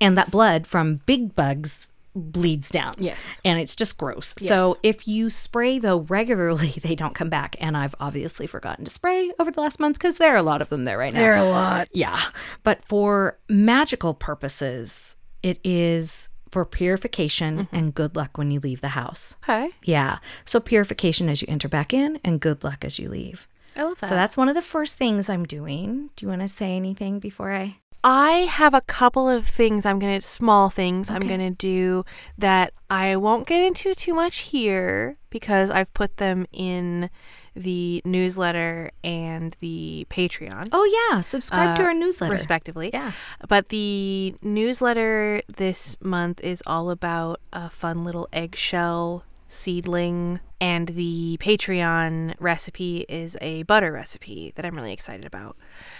[0.00, 2.94] and that blood from big bugs bleeds down.
[2.98, 3.40] Yes.
[3.44, 4.34] And it's just gross.
[4.38, 7.56] So if you spray though regularly, they don't come back.
[7.60, 10.62] And I've obviously forgotten to spray over the last month because there are a lot
[10.62, 11.20] of them there right now.
[11.20, 11.88] There are a lot.
[11.92, 12.20] Yeah.
[12.62, 17.76] But for magical purposes, it is for purification mm-hmm.
[17.76, 19.36] and good luck when you leave the house.
[19.44, 19.70] Okay.
[19.84, 20.18] Yeah.
[20.44, 23.46] So purification as you enter back in and good luck as you leave.
[23.78, 24.08] I love that.
[24.08, 26.10] So that's one of the first things I'm doing.
[26.16, 27.76] Do you want to say anything before I?
[28.04, 32.04] I have a couple of things I'm going to, small things I'm going to do
[32.36, 37.10] that I won't get into too much here because I've put them in
[37.56, 40.68] the newsletter and the Patreon.
[40.72, 42.32] Oh yeah, subscribe to uh, our newsletter.
[42.32, 42.90] respectively.
[42.92, 43.12] Yeah.
[43.48, 51.36] But the newsletter this month is all about a fun little eggshell seedling, and the
[51.40, 55.56] Patreon recipe is a butter recipe that I'm really excited about.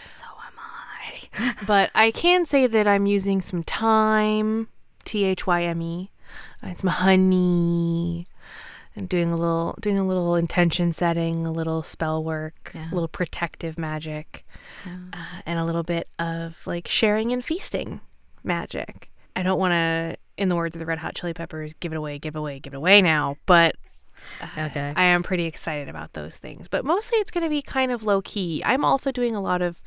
[0.07, 1.55] So am I.
[1.67, 4.69] But I can say that I'm using some thyme,
[5.05, 6.11] T H Y M E,
[6.63, 8.27] and some honey.
[8.95, 12.91] And doing a little, doing a little intention setting, a little spell work, Yeah.
[12.91, 14.45] a little protective magic,
[14.85, 18.01] uh, and a little bit of like sharing and feasting
[18.43, 19.09] magic.
[19.37, 21.96] I don't want to, in the words of the Red Hot Chili Peppers, give it
[21.96, 23.37] away, give it away, give it away now.
[23.44, 23.77] But
[24.57, 24.92] Okay.
[24.96, 26.66] I am pretty excited about those things.
[26.68, 28.62] But mostly it's going to be kind of low key.
[28.64, 29.81] I'm also doing a lot of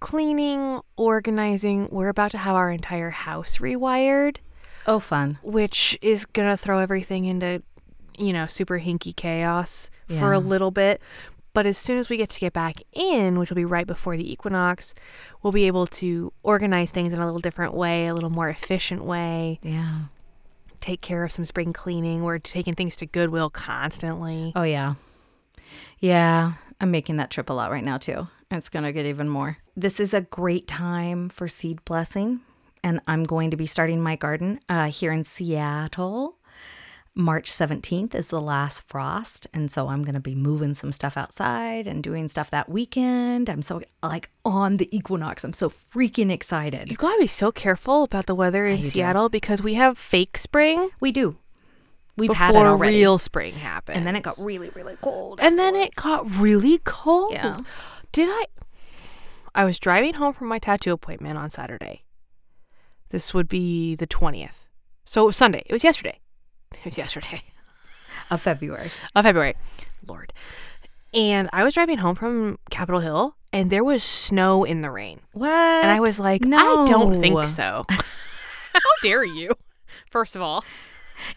[0.00, 1.88] cleaning, organizing.
[1.90, 4.36] We're about to have our entire house rewired,
[4.86, 5.38] Oh, fun.
[5.42, 7.62] which is going to throw everything into,
[8.18, 11.00] you know, super hinky chaos for a little bit.
[11.56, 14.14] But as soon as we get to get back in, which will be right before
[14.14, 14.92] the equinox,
[15.42, 19.02] we'll be able to organize things in a little different way, a little more efficient
[19.06, 20.00] way, Yeah.
[20.82, 22.22] take care of some spring cleaning.
[22.24, 24.52] We're taking things to Goodwill constantly.
[24.54, 24.96] Oh yeah.
[25.98, 28.28] Yeah, I'm making that trip a lot right now too.
[28.50, 29.56] It's going to get even more.
[29.74, 32.40] This is a great time for seed blessing,
[32.84, 36.35] and I'm going to be starting my garden uh, here in Seattle.
[37.18, 41.16] March 17th is the last frost, and so I'm going to be moving some stuff
[41.16, 43.48] outside and doing stuff that weekend.
[43.48, 45.42] I'm so like on the equinox.
[45.42, 46.90] I'm so freaking excited.
[46.90, 48.88] You gotta be so careful about the weather in you do.
[48.90, 51.38] Seattle because we have fake spring We do.
[52.18, 52.96] We've had it already.
[52.98, 55.38] real spring happened, and then it got really, really cold.
[55.40, 57.32] and then it got really cold.
[57.32, 57.56] Yeah.
[58.12, 58.44] Did I?
[59.54, 62.04] I was driving home from my tattoo appointment on Saturday.
[63.08, 64.66] This would be the twentieth,
[65.06, 65.62] so it was Sunday.
[65.64, 66.20] It was yesterday.
[66.72, 67.42] It was yesterday
[68.30, 68.90] of February.
[69.14, 69.54] of February.
[70.06, 70.32] Lord.
[71.14, 75.20] And I was driving home from Capitol Hill, and there was snow in the rain.
[75.32, 75.48] What?
[75.50, 76.48] And I was like, I
[76.86, 77.86] don't think so.
[77.90, 79.54] How dare you?
[80.10, 80.64] First of all,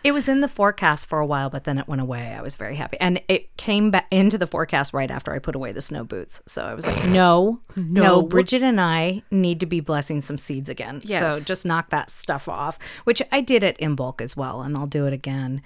[0.04, 2.34] It was in the forecast for a while, but then it went away.
[2.34, 2.98] I was very happy.
[3.00, 6.42] And it came back into the forecast right after I put away the snow boots.
[6.48, 8.22] So I was like, no, no, No.
[8.22, 11.02] Bridget and I need to be blessing some seeds again.
[11.06, 14.62] So just knock that stuff off, which I did it in bulk as well.
[14.62, 15.62] And I'll do it again.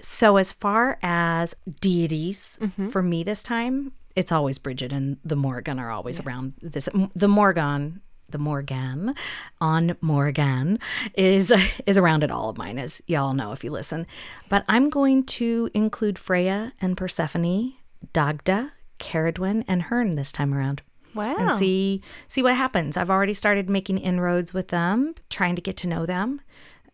[0.00, 2.86] So as far as deities mm-hmm.
[2.86, 6.88] for me this time, it's always Bridget and the Morrigan are always around this.
[7.14, 8.00] The Morrigan,
[8.30, 9.14] the Morrigan
[9.60, 10.78] on Morrigan
[11.14, 11.52] is
[11.86, 14.06] is around at all of mine, as y'all know if you listen.
[14.48, 17.74] But I'm going to include Freya and Persephone,
[18.12, 20.82] Dagda, Cerridwen, and Herne this time around
[21.14, 21.36] wow.
[21.36, 22.96] and see see what happens.
[22.96, 26.40] I've already started making inroads with them, trying to get to know them.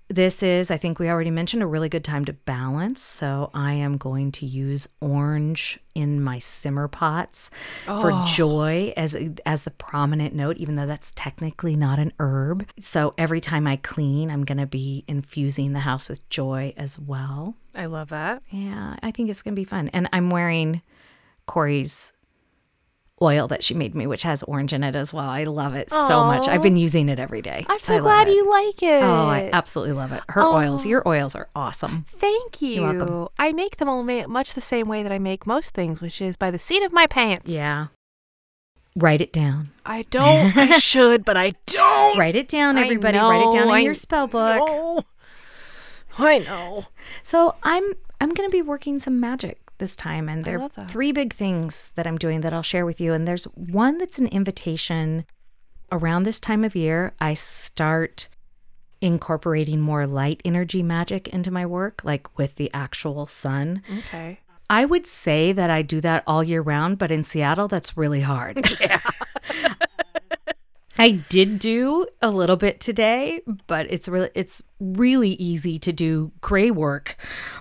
[0.08, 3.00] This is, I think we already mentioned, a really good time to balance.
[3.00, 7.50] So I am going to use orange in my simmer pots
[7.84, 8.24] for oh.
[8.24, 12.68] joy as as the prominent note, even though that's technically not an herb.
[12.78, 16.98] So every time I clean, I'm going to be infusing the house with joy as
[16.98, 17.56] well.
[17.74, 18.42] I love that.
[18.50, 19.88] Yeah, I think it's going to be fun.
[19.92, 20.82] And I'm wearing
[21.46, 22.12] Corey's
[23.20, 25.28] oil that she made me, which has orange in it as well.
[25.28, 26.48] I love it so much.
[26.48, 27.64] I've been using it every day.
[27.68, 29.02] I'm so I glad you like it.
[29.02, 30.22] Oh, I absolutely love it.
[30.28, 32.04] Her oils, your oils are awesome.
[32.08, 32.82] Thank you.
[32.82, 33.28] welcome.
[33.38, 36.36] I make them all much the same way that I make most things, which is
[36.36, 37.50] by the seat of my pants.
[37.50, 37.88] Yeah.
[38.94, 39.70] Write it down.
[39.84, 40.56] I don't.
[40.56, 42.18] I should, but I don't.
[42.18, 43.18] Write it down, everybody.
[43.18, 44.56] Write it down in I your spell book.
[44.66, 45.02] know.
[46.18, 46.84] I know.
[47.22, 47.84] So I'm
[48.20, 51.90] I'm going to be working some magic this time, and there are three big things
[51.94, 53.12] that I'm doing that I'll share with you.
[53.12, 55.24] And there's one that's an invitation.
[55.92, 58.28] Around this time of year, I start
[59.00, 63.82] incorporating more light energy magic into my work, like with the actual sun.
[63.98, 64.40] Okay.
[64.68, 68.22] I would say that I do that all year round, but in Seattle, that's really
[68.22, 68.56] hard.
[70.98, 76.32] I did do a little bit today, but it's really it's really easy to do
[76.40, 77.16] gray work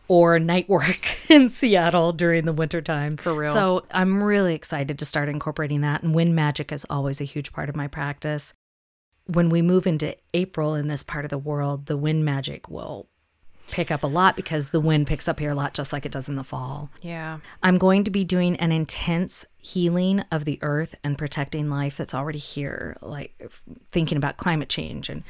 [0.07, 3.17] or night work in Seattle during the wintertime.
[3.17, 3.51] For real.
[3.51, 6.03] So I'm really excited to start incorporating that.
[6.03, 8.53] And wind magic is always a huge part of my practice.
[9.27, 13.09] When we move into April in this part of the world, the wind magic will
[13.71, 16.11] pick up a lot because the wind picks up here a lot just like it
[16.11, 16.89] does in the fall.
[17.01, 17.39] Yeah.
[17.63, 22.13] I'm going to be doing an intense healing of the earth and protecting life that's
[22.13, 23.33] already here, like
[23.89, 25.23] thinking about climate change and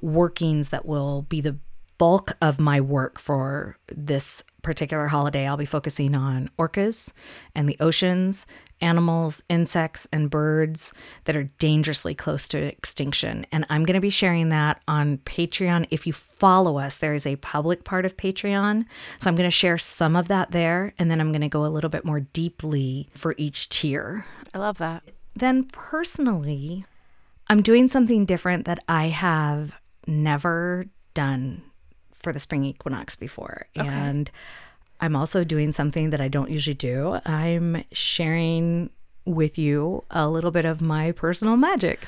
[0.00, 1.56] workings that will be the
[2.02, 5.46] bulk of my work for this particular holiday.
[5.46, 7.12] I'll be focusing on orcas
[7.54, 8.44] and the oceans,
[8.80, 10.92] animals, insects, and birds
[11.26, 13.46] that are dangerously close to extinction.
[13.52, 15.86] And I'm going to be sharing that on Patreon.
[15.92, 18.84] If you follow us, there is a public part of Patreon.
[19.18, 20.94] So I'm going to share some of that there.
[20.98, 24.26] And then I'm going to go a little bit more deeply for each tier.
[24.52, 25.04] I love that.
[25.36, 26.84] Then personally,
[27.46, 31.62] I'm doing something different that I have never done
[32.22, 33.66] for the spring equinox before.
[33.74, 34.30] And
[35.00, 37.18] I'm also doing something that I don't usually do.
[37.26, 38.90] I'm sharing
[39.24, 42.04] with you a little bit of my personal magic.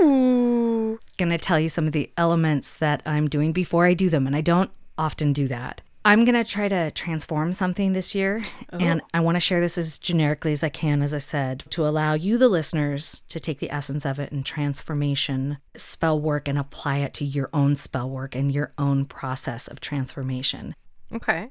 [0.00, 0.98] Ooh.
[1.18, 4.36] To tell you some of the elements that I'm doing before I do them, and
[4.36, 5.80] I don't often do that.
[6.08, 8.40] I'm going to try to transform something this year,
[8.72, 8.78] oh.
[8.78, 11.86] and I want to share this as generically as I can, as I said, to
[11.86, 16.58] allow you, the listeners, to take the essence of it and transformation spell work and
[16.58, 20.74] apply it to your own spell work and your own process of transformation.
[21.12, 21.50] Okay.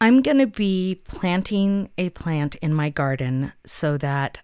[0.00, 4.38] I'm going to be planting a plant in my garden so that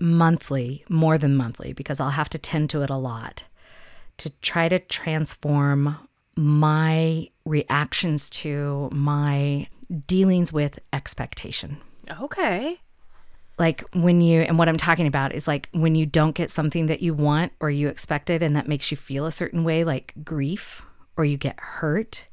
[0.00, 3.44] monthly, more than monthly, because I'll have to tend to it a lot,
[4.16, 9.66] to try to transform my reactions to my
[10.06, 11.78] dealings with expectation.
[12.20, 12.78] Okay.
[13.58, 16.86] Like when you, and what I'm talking about is like when you don't get something
[16.86, 20.14] that you want or you expected and that makes you feel a certain way, like
[20.24, 20.82] grief,
[21.16, 22.28] or you get hurt.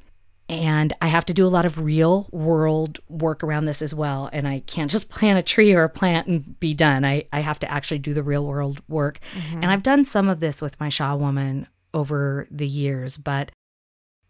[0.50, 4.30] And I have to do a lot of real world work around this as well.
[4.32, 7.04] And I can't just plant a tree or a plant and be done.
[7.04, 9.20] I, I have to actually do the real world work.
[9.38, 9.56] Mm-hmm.
[9.56, 13.52] And I've done some of this with my Shaw woman over the years, but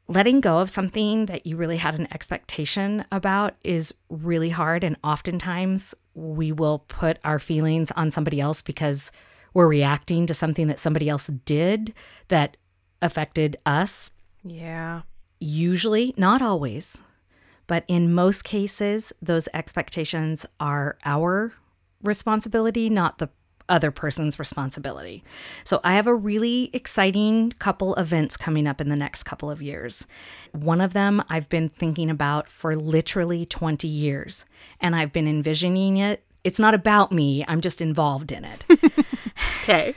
[0.08, 4.84] letting go of something that you really had an expectation about is really hard.
[4.84, 9.12] And oftentimes we will put our feelings on somebody else because
[9.54, 11.94] we're reacting to something that somebody else did
[12.30, 12.58] that
[13.02, 14.12] affected us.
[14.44, 15.02] Yeah.
[15.40, 17.04] Usually, not always,
[17.68, 21.54] but in most cases, those expectations are our
[22.02, 23.30] responsibility, not the
[23.70, 25.24] other person's responsibility.
[25.64, 29.62] So I have a really exciting couple events coming up in the next couple of
[29.62, 30.08] years.
[30.54, 34.46] One of them I've been thinking about for literally 20 years,
[34.80, 36.24] and I've been envisioning it.
[36.44, 38.66] It's not about me, I'm just involved in it.
[39.64, 39.96] Okay.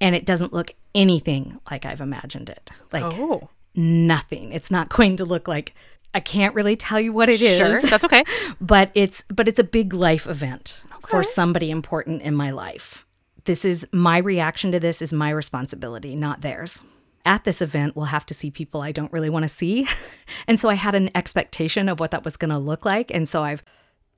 [0.00, 2.70] and it doesn't look anything like I've imagined it.
[2.90, 3.50] Like Oh.
[3.74, 4.50] nothing.
[4.52, 5.74] It's not going to look like
[6.14, 7.56] I can't really tell you what it is.
[7.58, 7.80] Sure.
[7.82, 8.24] That's okay.
[8.60, 13.06] but it's but it's a big life event for somebody important in my life.
[13.44, 16.82] This is my reaction to this is my responsibility, not theirs.
[17.24, 19.86] At this event, we'll have to see people I don't really want to see.
[20.46, 23.12] and so I had an expectation of what that was going to look like.
[23.12, 23.62] And so I've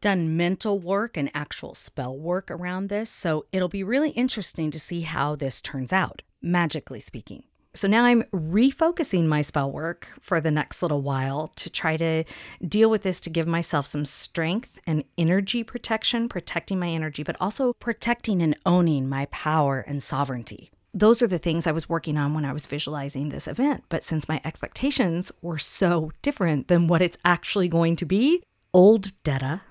[0.01, 3.11] done mental work and actual spell work around this.
[3.11, 7.45] So it'll be really interesting to see how this turns out, magically speaking.
[7.77, 12.23] So now I'm refocusing my spell work for the next little while to try to
[12.67, 17.37] deal with this to give myself some strength and energy protection, protecting my energy, but
[17.41, 20.71] also protecting and owning my power and sovereignty.
[20.93, 23.83] Those are the things I was working on when I was visualizing this event.
[23.89, 29.11] But since my expectations were so different than what it's actually going to be, old
[29.25, 29.63] Detta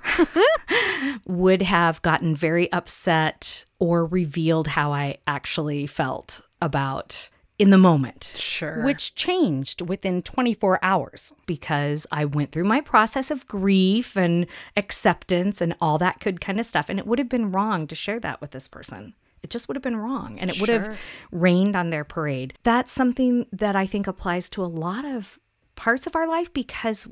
[1.25, 7.29] would have gotten very upset or revealed how I actually felt about
[7.59, 8.33] in the moment.
[8.35, 8.83] Sure.
[8.83, 15.61] Which changed within 24 hours because I went through my process of grief and acceptance
[15.61, 16.89] and all that good kind of stuff.
[16.89, 19.13] And it would have been wrong to share that with this person.
[19.43, 20.97] It just would have been wrong and it would have
[21.31, 22.53] rained on their parade.
[22.63, 25.37] That's something that I think applies to a lot of
[25.76, 27.07] parts of our life because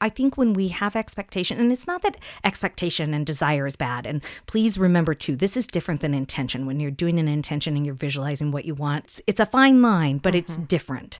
[0.00, 4.06] I think when we have expectation, and it's not that expectation and desire is bad.
[4.06, 6.66] And please remember too, this is different than intention.
[6.66, 9.82] When you're doing an intention and you're visualizing what you want, it's, it's a fine
[9.82, 10.64] line, but it's mm-hmm.
[10.64, 11.18] different.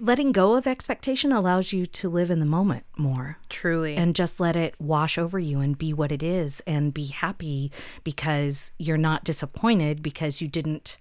[0.00, 3.96] Letting go of expectation allows you to live in the moment more Truly.
[3.96, 7.72] and just let it wash over you and be what it is and be happy
[8.04, 10.98] because you're not disappointed because you didn't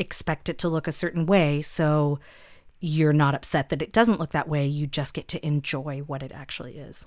[0.00, 1.62] expect it to look a certain way.
[1.62, 2.18] So
[2.80, 4.66] you're not upset that it doesn't look that way.
[4.66, 7.06] You just get to enjoy what it actually is.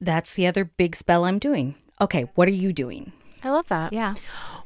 [0.00, 1.76] That's the other big spell I'm doing.
[2.00, 3.12] Okay, what are you doing?
[3.44, 3.92] I love that.
[3.92, 4.14] Yeah.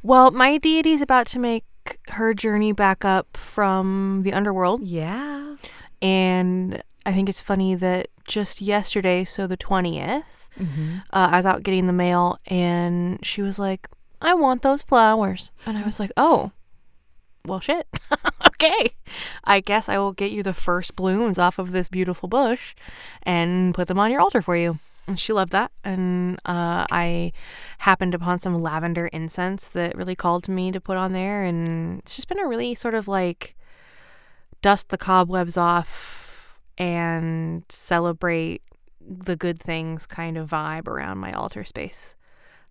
[0.02, 1.64] Well, my deity's about to make
[2.08, 4.86] her journey back up from the underworld.
[4.86, 5.56] Yeah.
[6.02, 10.24] And I think it's funny that just yesterday, so the 20th,
[10.58, 13.88] uh, I was out getting the mail and she was like,
[14.20, 15.50] I want those flowers.
[15.66, 16.52] And I was like, oh,
[17.44, 17.86] well, shit.
[18.56, 18.90] okay.
[19.44, 22.74] I guess I will get you the first blooms off of this beautiful bush
[23.22, 24.78] and put them on your altar for you.
[25.06, 25.70] And she loved that.
[25.84, 27.32] And uh, I
[27.78, 31.44] happened upon some lavender incense that really called to me to put on there.
[31.44, 33.54] And it's just been a really sort of like
[34.62, 38.62] dust the cobwebs off and celebrate
[39.00, 42.16] the good things kind of vibe around my altar space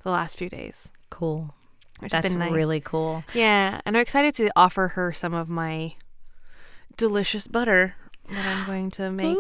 [0.04, 0.92] the last few days.
[1.10, 1.56] Cool.
[2.00, 2.52] Which has That's been nice.
[2.52, 3.24] really cool.
[3.34, 5.94] Yeah, and I'm excited to offer her some of my
[6.98, 7.96] delicious butter
[8.30, 9.38] that I'm going to make.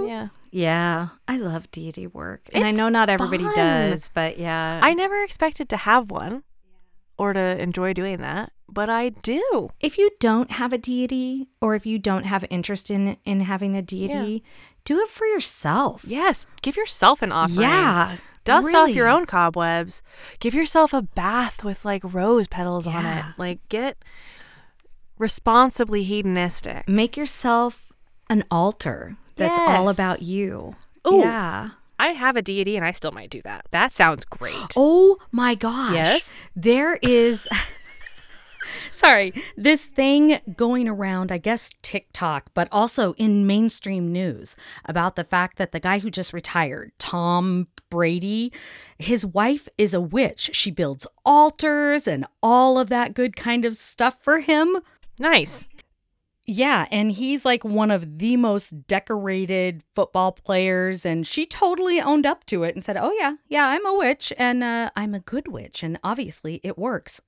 [0.00, 0.28] Yeah.
[0.50, 1.08] Yeah.
[1.28, 2.48] I love deity work.
[2.52, 3.54] And I know not everybody fun.
[3.54, 4.80] does, but yeah.
[4.82, 6.42] I never expected to have one
[7.18, 9.70] or to enjoy doing that, but I do.
[9.80, 13.76] if you don't have a deity or if you don't have interest in in having
[13.76, 14.42] a deity,
[14.84, 16.04] do it for yourself.
[16.06, 17.68] Yes, give yourself an offering.
[17.68, 18.16] Yeah.
[18.44, 20.02] Dust off your own cobwebs.
[20.40, 23.24] Give yourself a bath with like rose petals on it.
[23.38, 23.96] Like get
[25.18, 26.88] responsibly hedonistic.
[26.88, 27.92] Make yourself
[28.28, 30.74] an altar that's all about you.
[31.06, 31.20] Ooh.
[31.20, 31.70] Yeah.
[31.98, 33.66] I have a deity and I still might do that.
[33.70, 34.56] That sounds great.
[34.76, 35.94] Oh my gosh.
[35.94, 36.40] Yes?
[36.56, 37.48] There is
[38.90, 45.24] Sorry, this thing going around, I guess TikTok, but also in mainstream news about the
[45.24, 48.50] fact that the guy who just retired, Tom Brady,
[48.98, 50.48] his wife is a witch.
[50.54, 54.78] She builds altars and all of that good kind of stuff for him.
[55.18, 55.68] Nice.
[56.46, 62.24] Yeah, and he's like one of the most decorated football players, and she totally owned
[62.24, 65.20] up to it and said, "Oh yeah, yeah, I'm a witch, and uh, I'm a
[65.20, 67.20] good witch, and obviously it works."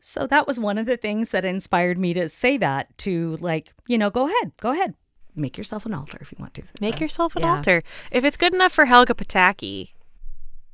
[0.00, 3.74] So that was one of the things that inspired me to say that to like,
[3.86, 4.94] you know, go ahead, go ahead,
[5.36, 6.62] make yourself an altar if you want to.
[6.80, 7.56] Make So, yourself an yeah.
[7.56, 7.82] altar.
[8.10, 9.90] If it's good enough for Helga Pataki,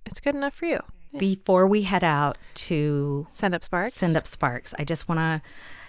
[0.06, 0.80] it's good enough for you.
[1.16, 3.92] Before we head out to Send up sparks.
[3.92, 5.42] send up sparks, I just want to,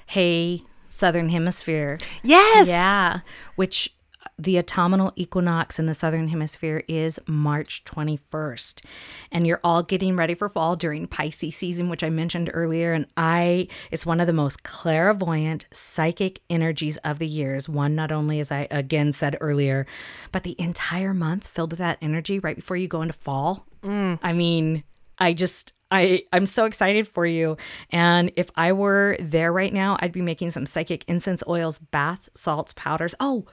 [0.07, 1.97] hey, Southern Hemisphere.
[2.24, 2.68] Yes.
[2.68, 3.22] Yeah,
[3.55, 3.93] which
[4.38, 8.84] the autumnal equinox in the southern hemisphere is March 21st.
[9.32, 12.94] And you're all getting ready for fall during Pisces season, which I mentioned earlier.
[12.94, 17.70] And I, it's one of the most clairvoyant psychic energies of the years.
[17.70, 19.86] One, not only as I again said earlier,
[20.32, 23.68] but the entire month filled with that energy right before you go into fall.
[23.84, 24.20] Mm.
[24.22, 24.84] I mean,
[25.20, 27.58] I just I I'm so excited for you.
[27.92, 32.30] And if I were there right now, I'd be making some psychic incense oils, bath
[32.34, 33.14] salts, powders.
[33.20, 33.46] Oh,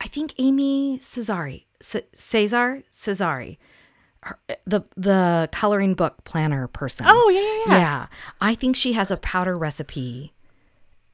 [0.00, 3.58] I think Amy Cesari, C- Cesar Cesari,
[4.22, 7.06] her, the the coloring book planner person.
[7.08, 7.84] Oh, yeah, yeah, yeah.
[7.84, 8.06] yeah.
[8.40, 10.32] I think she has a powder recipe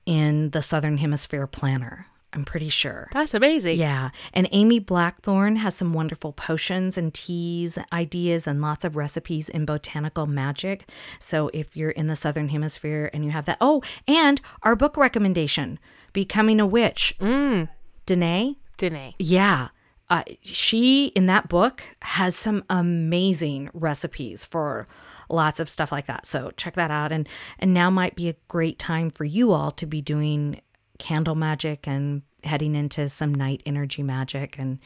[0.06, 2.06] in the Southern Hemisphere planner.
[2.34, 3.08] I'm pretty sure.
[3.12, 3.76] That's amazing.
[3.76, 4.10] Yeah.
[4.32, 9.64] And Amy Blackthorn has some wonderful potions and teas, ideas, and lots of recipes in
[9.64, 10.90] botanical magic.
[11.20, 13.58] So if you're in the Southern Hemisphere and you have that.
[13.60, 15.78] Oh, and our book recommendation
[16.12, 17.14] Becoming a Witch.
[17.20, 17.68] Mm.
[18.04, 18.56] Danae?
[18.76, 19.14] Danae.
[19.18, 19.68] Yeah.
[20.10, 24.86] Uh, she, in that book, has some amazing recipes for
[25.30, 26.26] lots of stuff like that.
[26.26, 27.10] So check that out.
[27.10, 27.26] And,
[27.58, 30.60] and now might be a great time for you all to be doing
[30.98, 34.78] candle magic and heading into some night energy magic and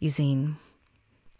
[0.00, 0.56] using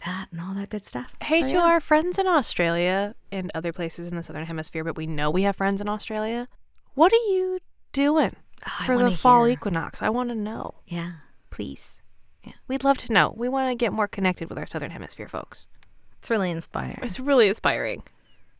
[0.04, 1.14] that and all that good stuff.
[1.22, 1.62] Hey, So, to yeah.
[1.64, 5.42] our friends in Australia and other places in the Southern Hemisphere, but we know we
[5.42, 6.46] have friends in Australia.
[6.94, 7.58] What are you
[7.92, 8.36] doing
[8.66, 9.54] Oh, for the fall hear.
[9.54, 10.00] equinox?
[10.00, 11.12] I want to know, Yeah.
[11.56, 11.96] Please.
[12.44, 12.52] Yeah.
[12.68, 13.32] We'd love to know.
[13.34, 15.68] We want to get more connected with our Southern Hemisphere folks.
[16.18, 17.00] It's really inspiring.
[17.02, 18.02] It's really inspiring.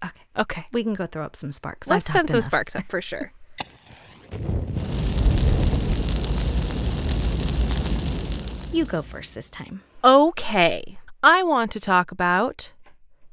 [0.03, 0.22] Okay.
[0.36, 0.66] Okay.
[0.72, 1.88] We can go throw up some sparks.
[1.88, 2.47] Let's send some enough.
[2.47, 3.32] sparks up for sure.
[8.72, 9.82] You go first this time.
[10.05, 10.99] Okay.
[11.22, 12.74] I want to talk about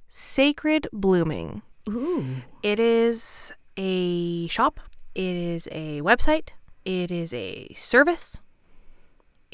[0.08, 1.64] Sacred Blooming.
[1.90, 2.26] Ooh.
[2.62, 4.80] It is a shop,
[5.16, 6.52] it is a website,
[6.86, 8.40] it is a service,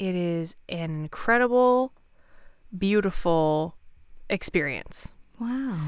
[0.00, 1.92] it is an incredible,
[2.76, 3.76] beautiful
[4.30, 5.12] experience.
[5.38, 5.78] Wow.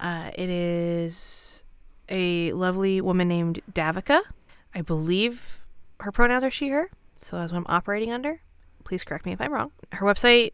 [0.00, 1.64] Uh, it is
[2.08, 4.20] a lovely woman named Davika.
[4.74, 5.66] I believe
[6.00, 6.90] her pronouns are she, her.
[7.22, 8.40] So that's what I'm operating under.
[8.84, 9.70] Please correct me if I'm wrong.
[9.92, 10.52] Her website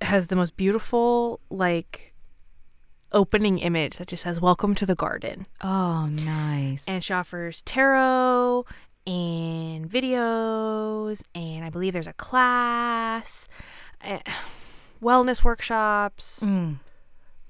[0.00, 2.14] has the most beautiful, like,
[3.12, 5.44] opening image that just says, Welcome to the garden.
[5.60, 6.88] Oh, nice.
[6.88, 8.64] And she offers tarot
[9.10, 13.48] and videos, and I believe there's a class,
[14.02, 14.20] eh,
[15.02, 16.44] wellness workshops.
[16.44, 16.76] Mm.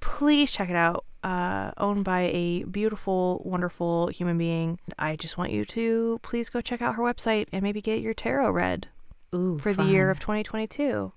[0.00, 1.04] Please check it out.
[1.22, 4.78] Uh, owned by a beautiful, wonderful human being.
[4.98, 8.14] I just want you to please go check out her website and maybe get your
[8.14, 8.88] tarot read
[9.34, 11.12] Ooh, for the year of 2022.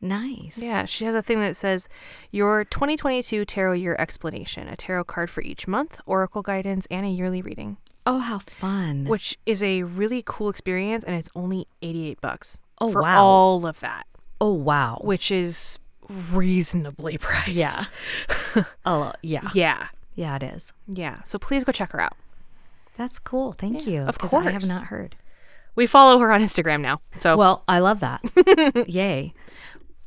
[0.00, 0.56] Nice.
[0.56, 1.88] Yeah, she has a thing that says
[2.30, 7.08] your 2022 tarot year explanation, a tarot card for each month, oracle guidance, and a
[7.08, 7.78] yearly reading.
[8.10, 9.04] Oh, how fun.
[9.04, 13.22] which is a really cool experience and it's only 88 bucks Oh, for wow.
[13.22, 14.06] all of that
[14.40, 14.98] oh, wow.
[15.02, 15.78] which is
[16.08, 17.76] reasonably priced Yeah.
[18.86, 19.48] Oh, yeah.
[19.54, 20.72] yeah Yeah, it is.
[20.86, 22.16] yeah so please go check her out
[22.96, 23.52] That's cool.
[23.52, 24.00] Thank Yeah, you.
[24.08, 25.14] of 'cause I have not heard.
[25.76, 28.22] we follow her on instagram now so Well, I love that.
[28.88, 29.34] Yay.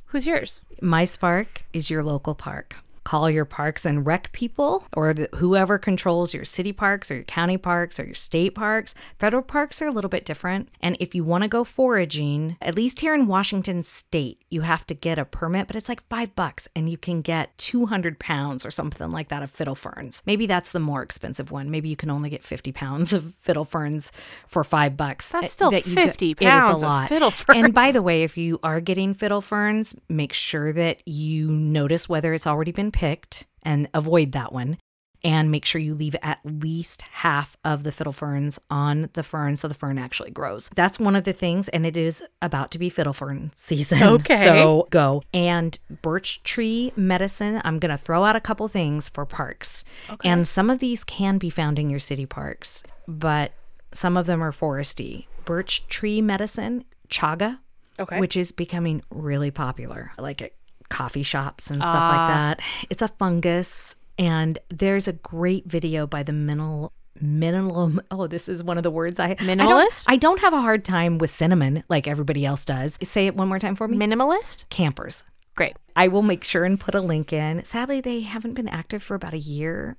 [0.07, 2.77] who's yours My Spark is your local park.
[3.03, 7.23] Call your parks and rec people or the, whoever controls your city parks or your
[7.23, 8.93] county parks or your state parks.
[9.17, 10.69] Federal parks are a little bit different.
[10.81, 14.85] And if you want to go foraging, at least here in Washington state, you have
[14.87, 18.65] to get a permit, but it's like five bucks and you can get 200 pounds
[18.65, 20.21] or something like that of fiddle ferns.
[20.25, 21.71] Maybe that's the more expensive one.
[21.71, 24.11] Maybe you can only get 50 pounds of fiddle ferns
[24.47, 25.31] for five bucks.
[25.31, 27.09] That's still that you get- 50 it is a pounds of lot.
[27.09, 31.49] fiddle And by the way, if you are getting fiddle ferns, make sure that you
[31.49, 34.77] notice whether it's already been picked and avoid that one.
[35.23, 39.55] And make sure you leave at least half of the fiddle ferns on the fern
[39.55, 40.67] so the fern actually grows.
[40.73, 44.01] That's one of the things, and it is about to be fiddle fern season.
[44.03, 44.43] Okay.
[44.43, 45.21] So go.
[45.31, 49.85] And birch tree medicine, I'm going to throw out a couple things for parks.
[50.23, 53.51] And some of these can be found in your city parks, but
[53.93, 55.27] some of them are foresty.
[55.45, 57.59] Birch tree medicine, chaga,
[57.99, 58.19] Okay.
[58.19, 60.53] which is becoming really popular, I like at
[60.91, 62.27] coffee shops and stuff like ah.
[62.27, 62.61] that.
[62.89, 66.93] It's a fungus, and there's a great video by the minimal.
[67.19, 67.93] Minimal.
[68.11, 70.05] Oh, this is one of the words I I don't- Minimalist?
[70.07, 72.97] I don't have a hard time with cinnamon like everybody else does.
[73.03, 73.97] Say it one more time for me.
[73.97, 75.23] minimalist Campers.
[75.55, 77.63] Great I will make sure and put a link in.
[77.63, 79.97] Sadly, they haven't been active for about a year.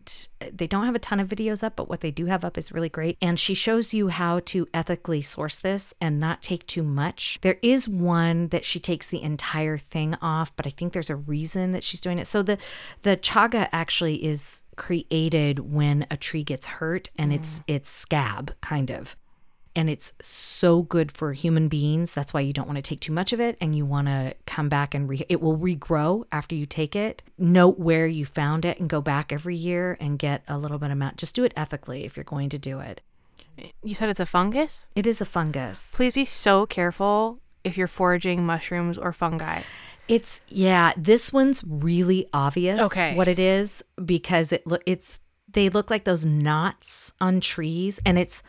[0.52, 2.72] They don't have a ton of videos up, but what they do have up is
[2.72, 3.18] really great.
[3.20, 7.38] And she shows you how to ethically source this and not take too much.
[7.42, 11.16] There is one that she takes the entire thing off, but I think there's a
[11.16, 12.26] reason that she's doing it.
[12.26, 12.58] So the
[13.02, 17.64] the chaga actually is created when a tree gets hurt and it's mm.
[17.68, 19.16] it's scab kind of
[19.74, 22.12] and it's so good for human beings.
[22.14, 24.34] That's why you don't want to take too much of it and you want to
[24.46, 27.22] come back and re- it will regrow after you take it.
[27.38, 30.90] Note where you found it and go back every year and get a little bit
[30.90, 31.16] amount.
[31.16, 33.00] Just do it ethically if you're going to do it.
[33.82, 35.94] you said it's a fungus It is a fungus.
[35.96, 39.62] please be so careful if you're foraging mushrooms or fungi
[40.08, 43.14] It's yeah, this one's really obvious Okay.
[43.14, 48.18] what it is because it look it's they look like those knots on trees and
[48.18, 48.42] it's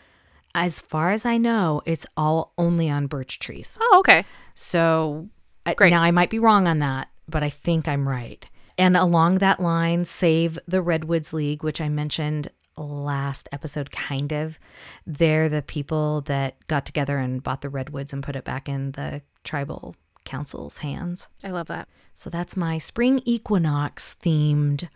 [0.56, 3.78] as far as I know, it's all only on birch trees.
[3.82, 4.24] oh okay
[4.56, 5.30] So
[5.66, 5.90] I- Great.
[5.92, 8.48] now I might be wrong on that, but I think I'm right.
[8.78, 14.58] And along that line, Save the Redwoods League, which I mentioned last episode, kind of.
[15.06, 18.94] They're the people that got together and bought the redwoods and put it back in
[18.94, 19.96] the tribal
[20.26, 21.28] council's hands.
[21.44, 24.88] i love that So that's my spring equinox themed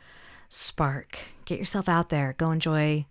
[0.49, 1.20] spark.
[1.45, 3.05] Get yourself out there, go enjoy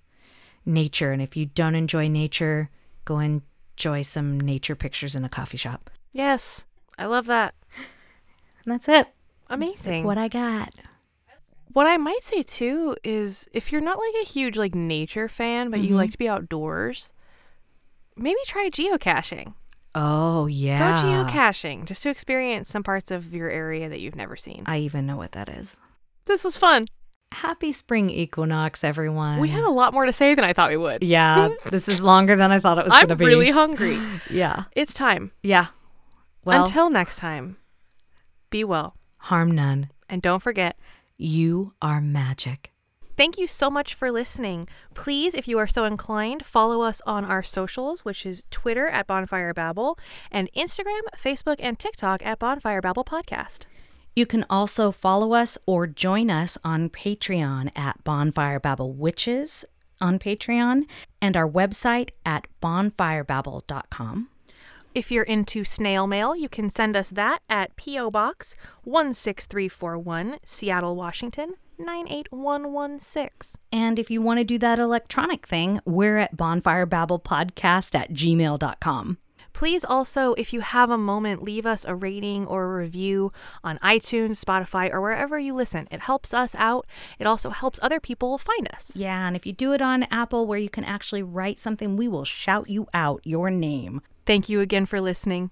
[0.67, 1.13] nature.
[1.13, 2.69] And if you don't enjoy nature,
[3.05, 5.91] go enjoy some nature pictures in a coffee shop.
[6.13, 6.65] yes
[6.99, 7.55] i love that
[8.65, 9.07] And that's it.
[9.49, 10.75] amazing That's what I got.
[11.73, 15.71] What I might say too is if you're not like a huge like nature fan,
[15.71, 15.97] but you mm-hmm.
[15.97, 17.13] like to be outdoors,
[18.17, 19.55] maybe try geocaching.
[19.95, 21.01] Oh, yeah.
[21.01, 24.65] Go geocaching just to experience some parts of your area that you've never seen.
[24.67, 25.79] I even know what that is.
[26.25, 26.87] This was fun.
[27.33, 29.41] Happy spring equinox, everyone.
[29.41, 31.03] We had a lot more to say than I thought we would.
[31.03, 33.25] Yeah, this is longer than I thought it was going to be.
[33.25, 33.99] I'm really hungry.
[34.31, 34.65] yeah.
[34.73, 35.33] It's time.
[35.43, 35.67] Yeah.
[36.45, 37.57] Well, Until next time,
[38.51, 38.97] be well.
[39.19, 39.91] harm none.
[40.09, 40.79] And don't forget,
[41.17, 42.73] You are magic.
[43.17, 44.69] Thank you so much for listening.
[44.95, 49.07] Please, if you are so inclined, follow us on our socials, which is Twitter at
[49.07, 49.99] Bonfire Babble
[50.31, 53.61] and Instagram, Facebook, and TikTok at Bonfire Babble Podcast.
[54.17, 59.67] You can also follow us or join us on Patreon at Bonfire Babble Witches
[60.01, 60.85] on Patreon
[61.21, 64.29] and our website at bonfirebabble.com.
[64.95, 68.11] If you're into snail mail, you can send us that at P.O.
[68.11, 73.61] Box 16341, Seattle, Washington 98116.
[73.71, 79.19] And if you want to do that electronic thing, we're at bonfirebabblepodcast at gmail.com.
[79.57, 83.33] Please also, if you have a moment, leave us a rating or a review
[83.65, 85.89] on iTunes, Spotify, or wherever you listen.
[85.91, 86.87] It helps us out.
[87.19, 88.95] It also helps other people find us.
[88.95, 92.07] Yeah, and if you do it on Apple where you can actually write something, we
[92.07, 94.03] will shout you out your name.
[94.27, 95.51] Thank you again for listening.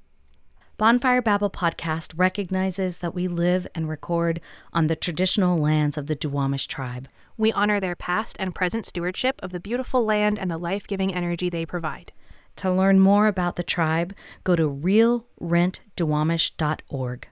[0.76, 4.42] Bonfire Babble podcast recognizes that we live and record
[4.74, 7.09] on the traditional lands of the Duwamish tribe.
[7.38, 11.14] We honor their past and present stewardship of the beautiful land and the life giving
[11.14, 12.12] energy they provide.
[12.57, 17.28] To learn more about the tribe, go to realrentduwamish.org.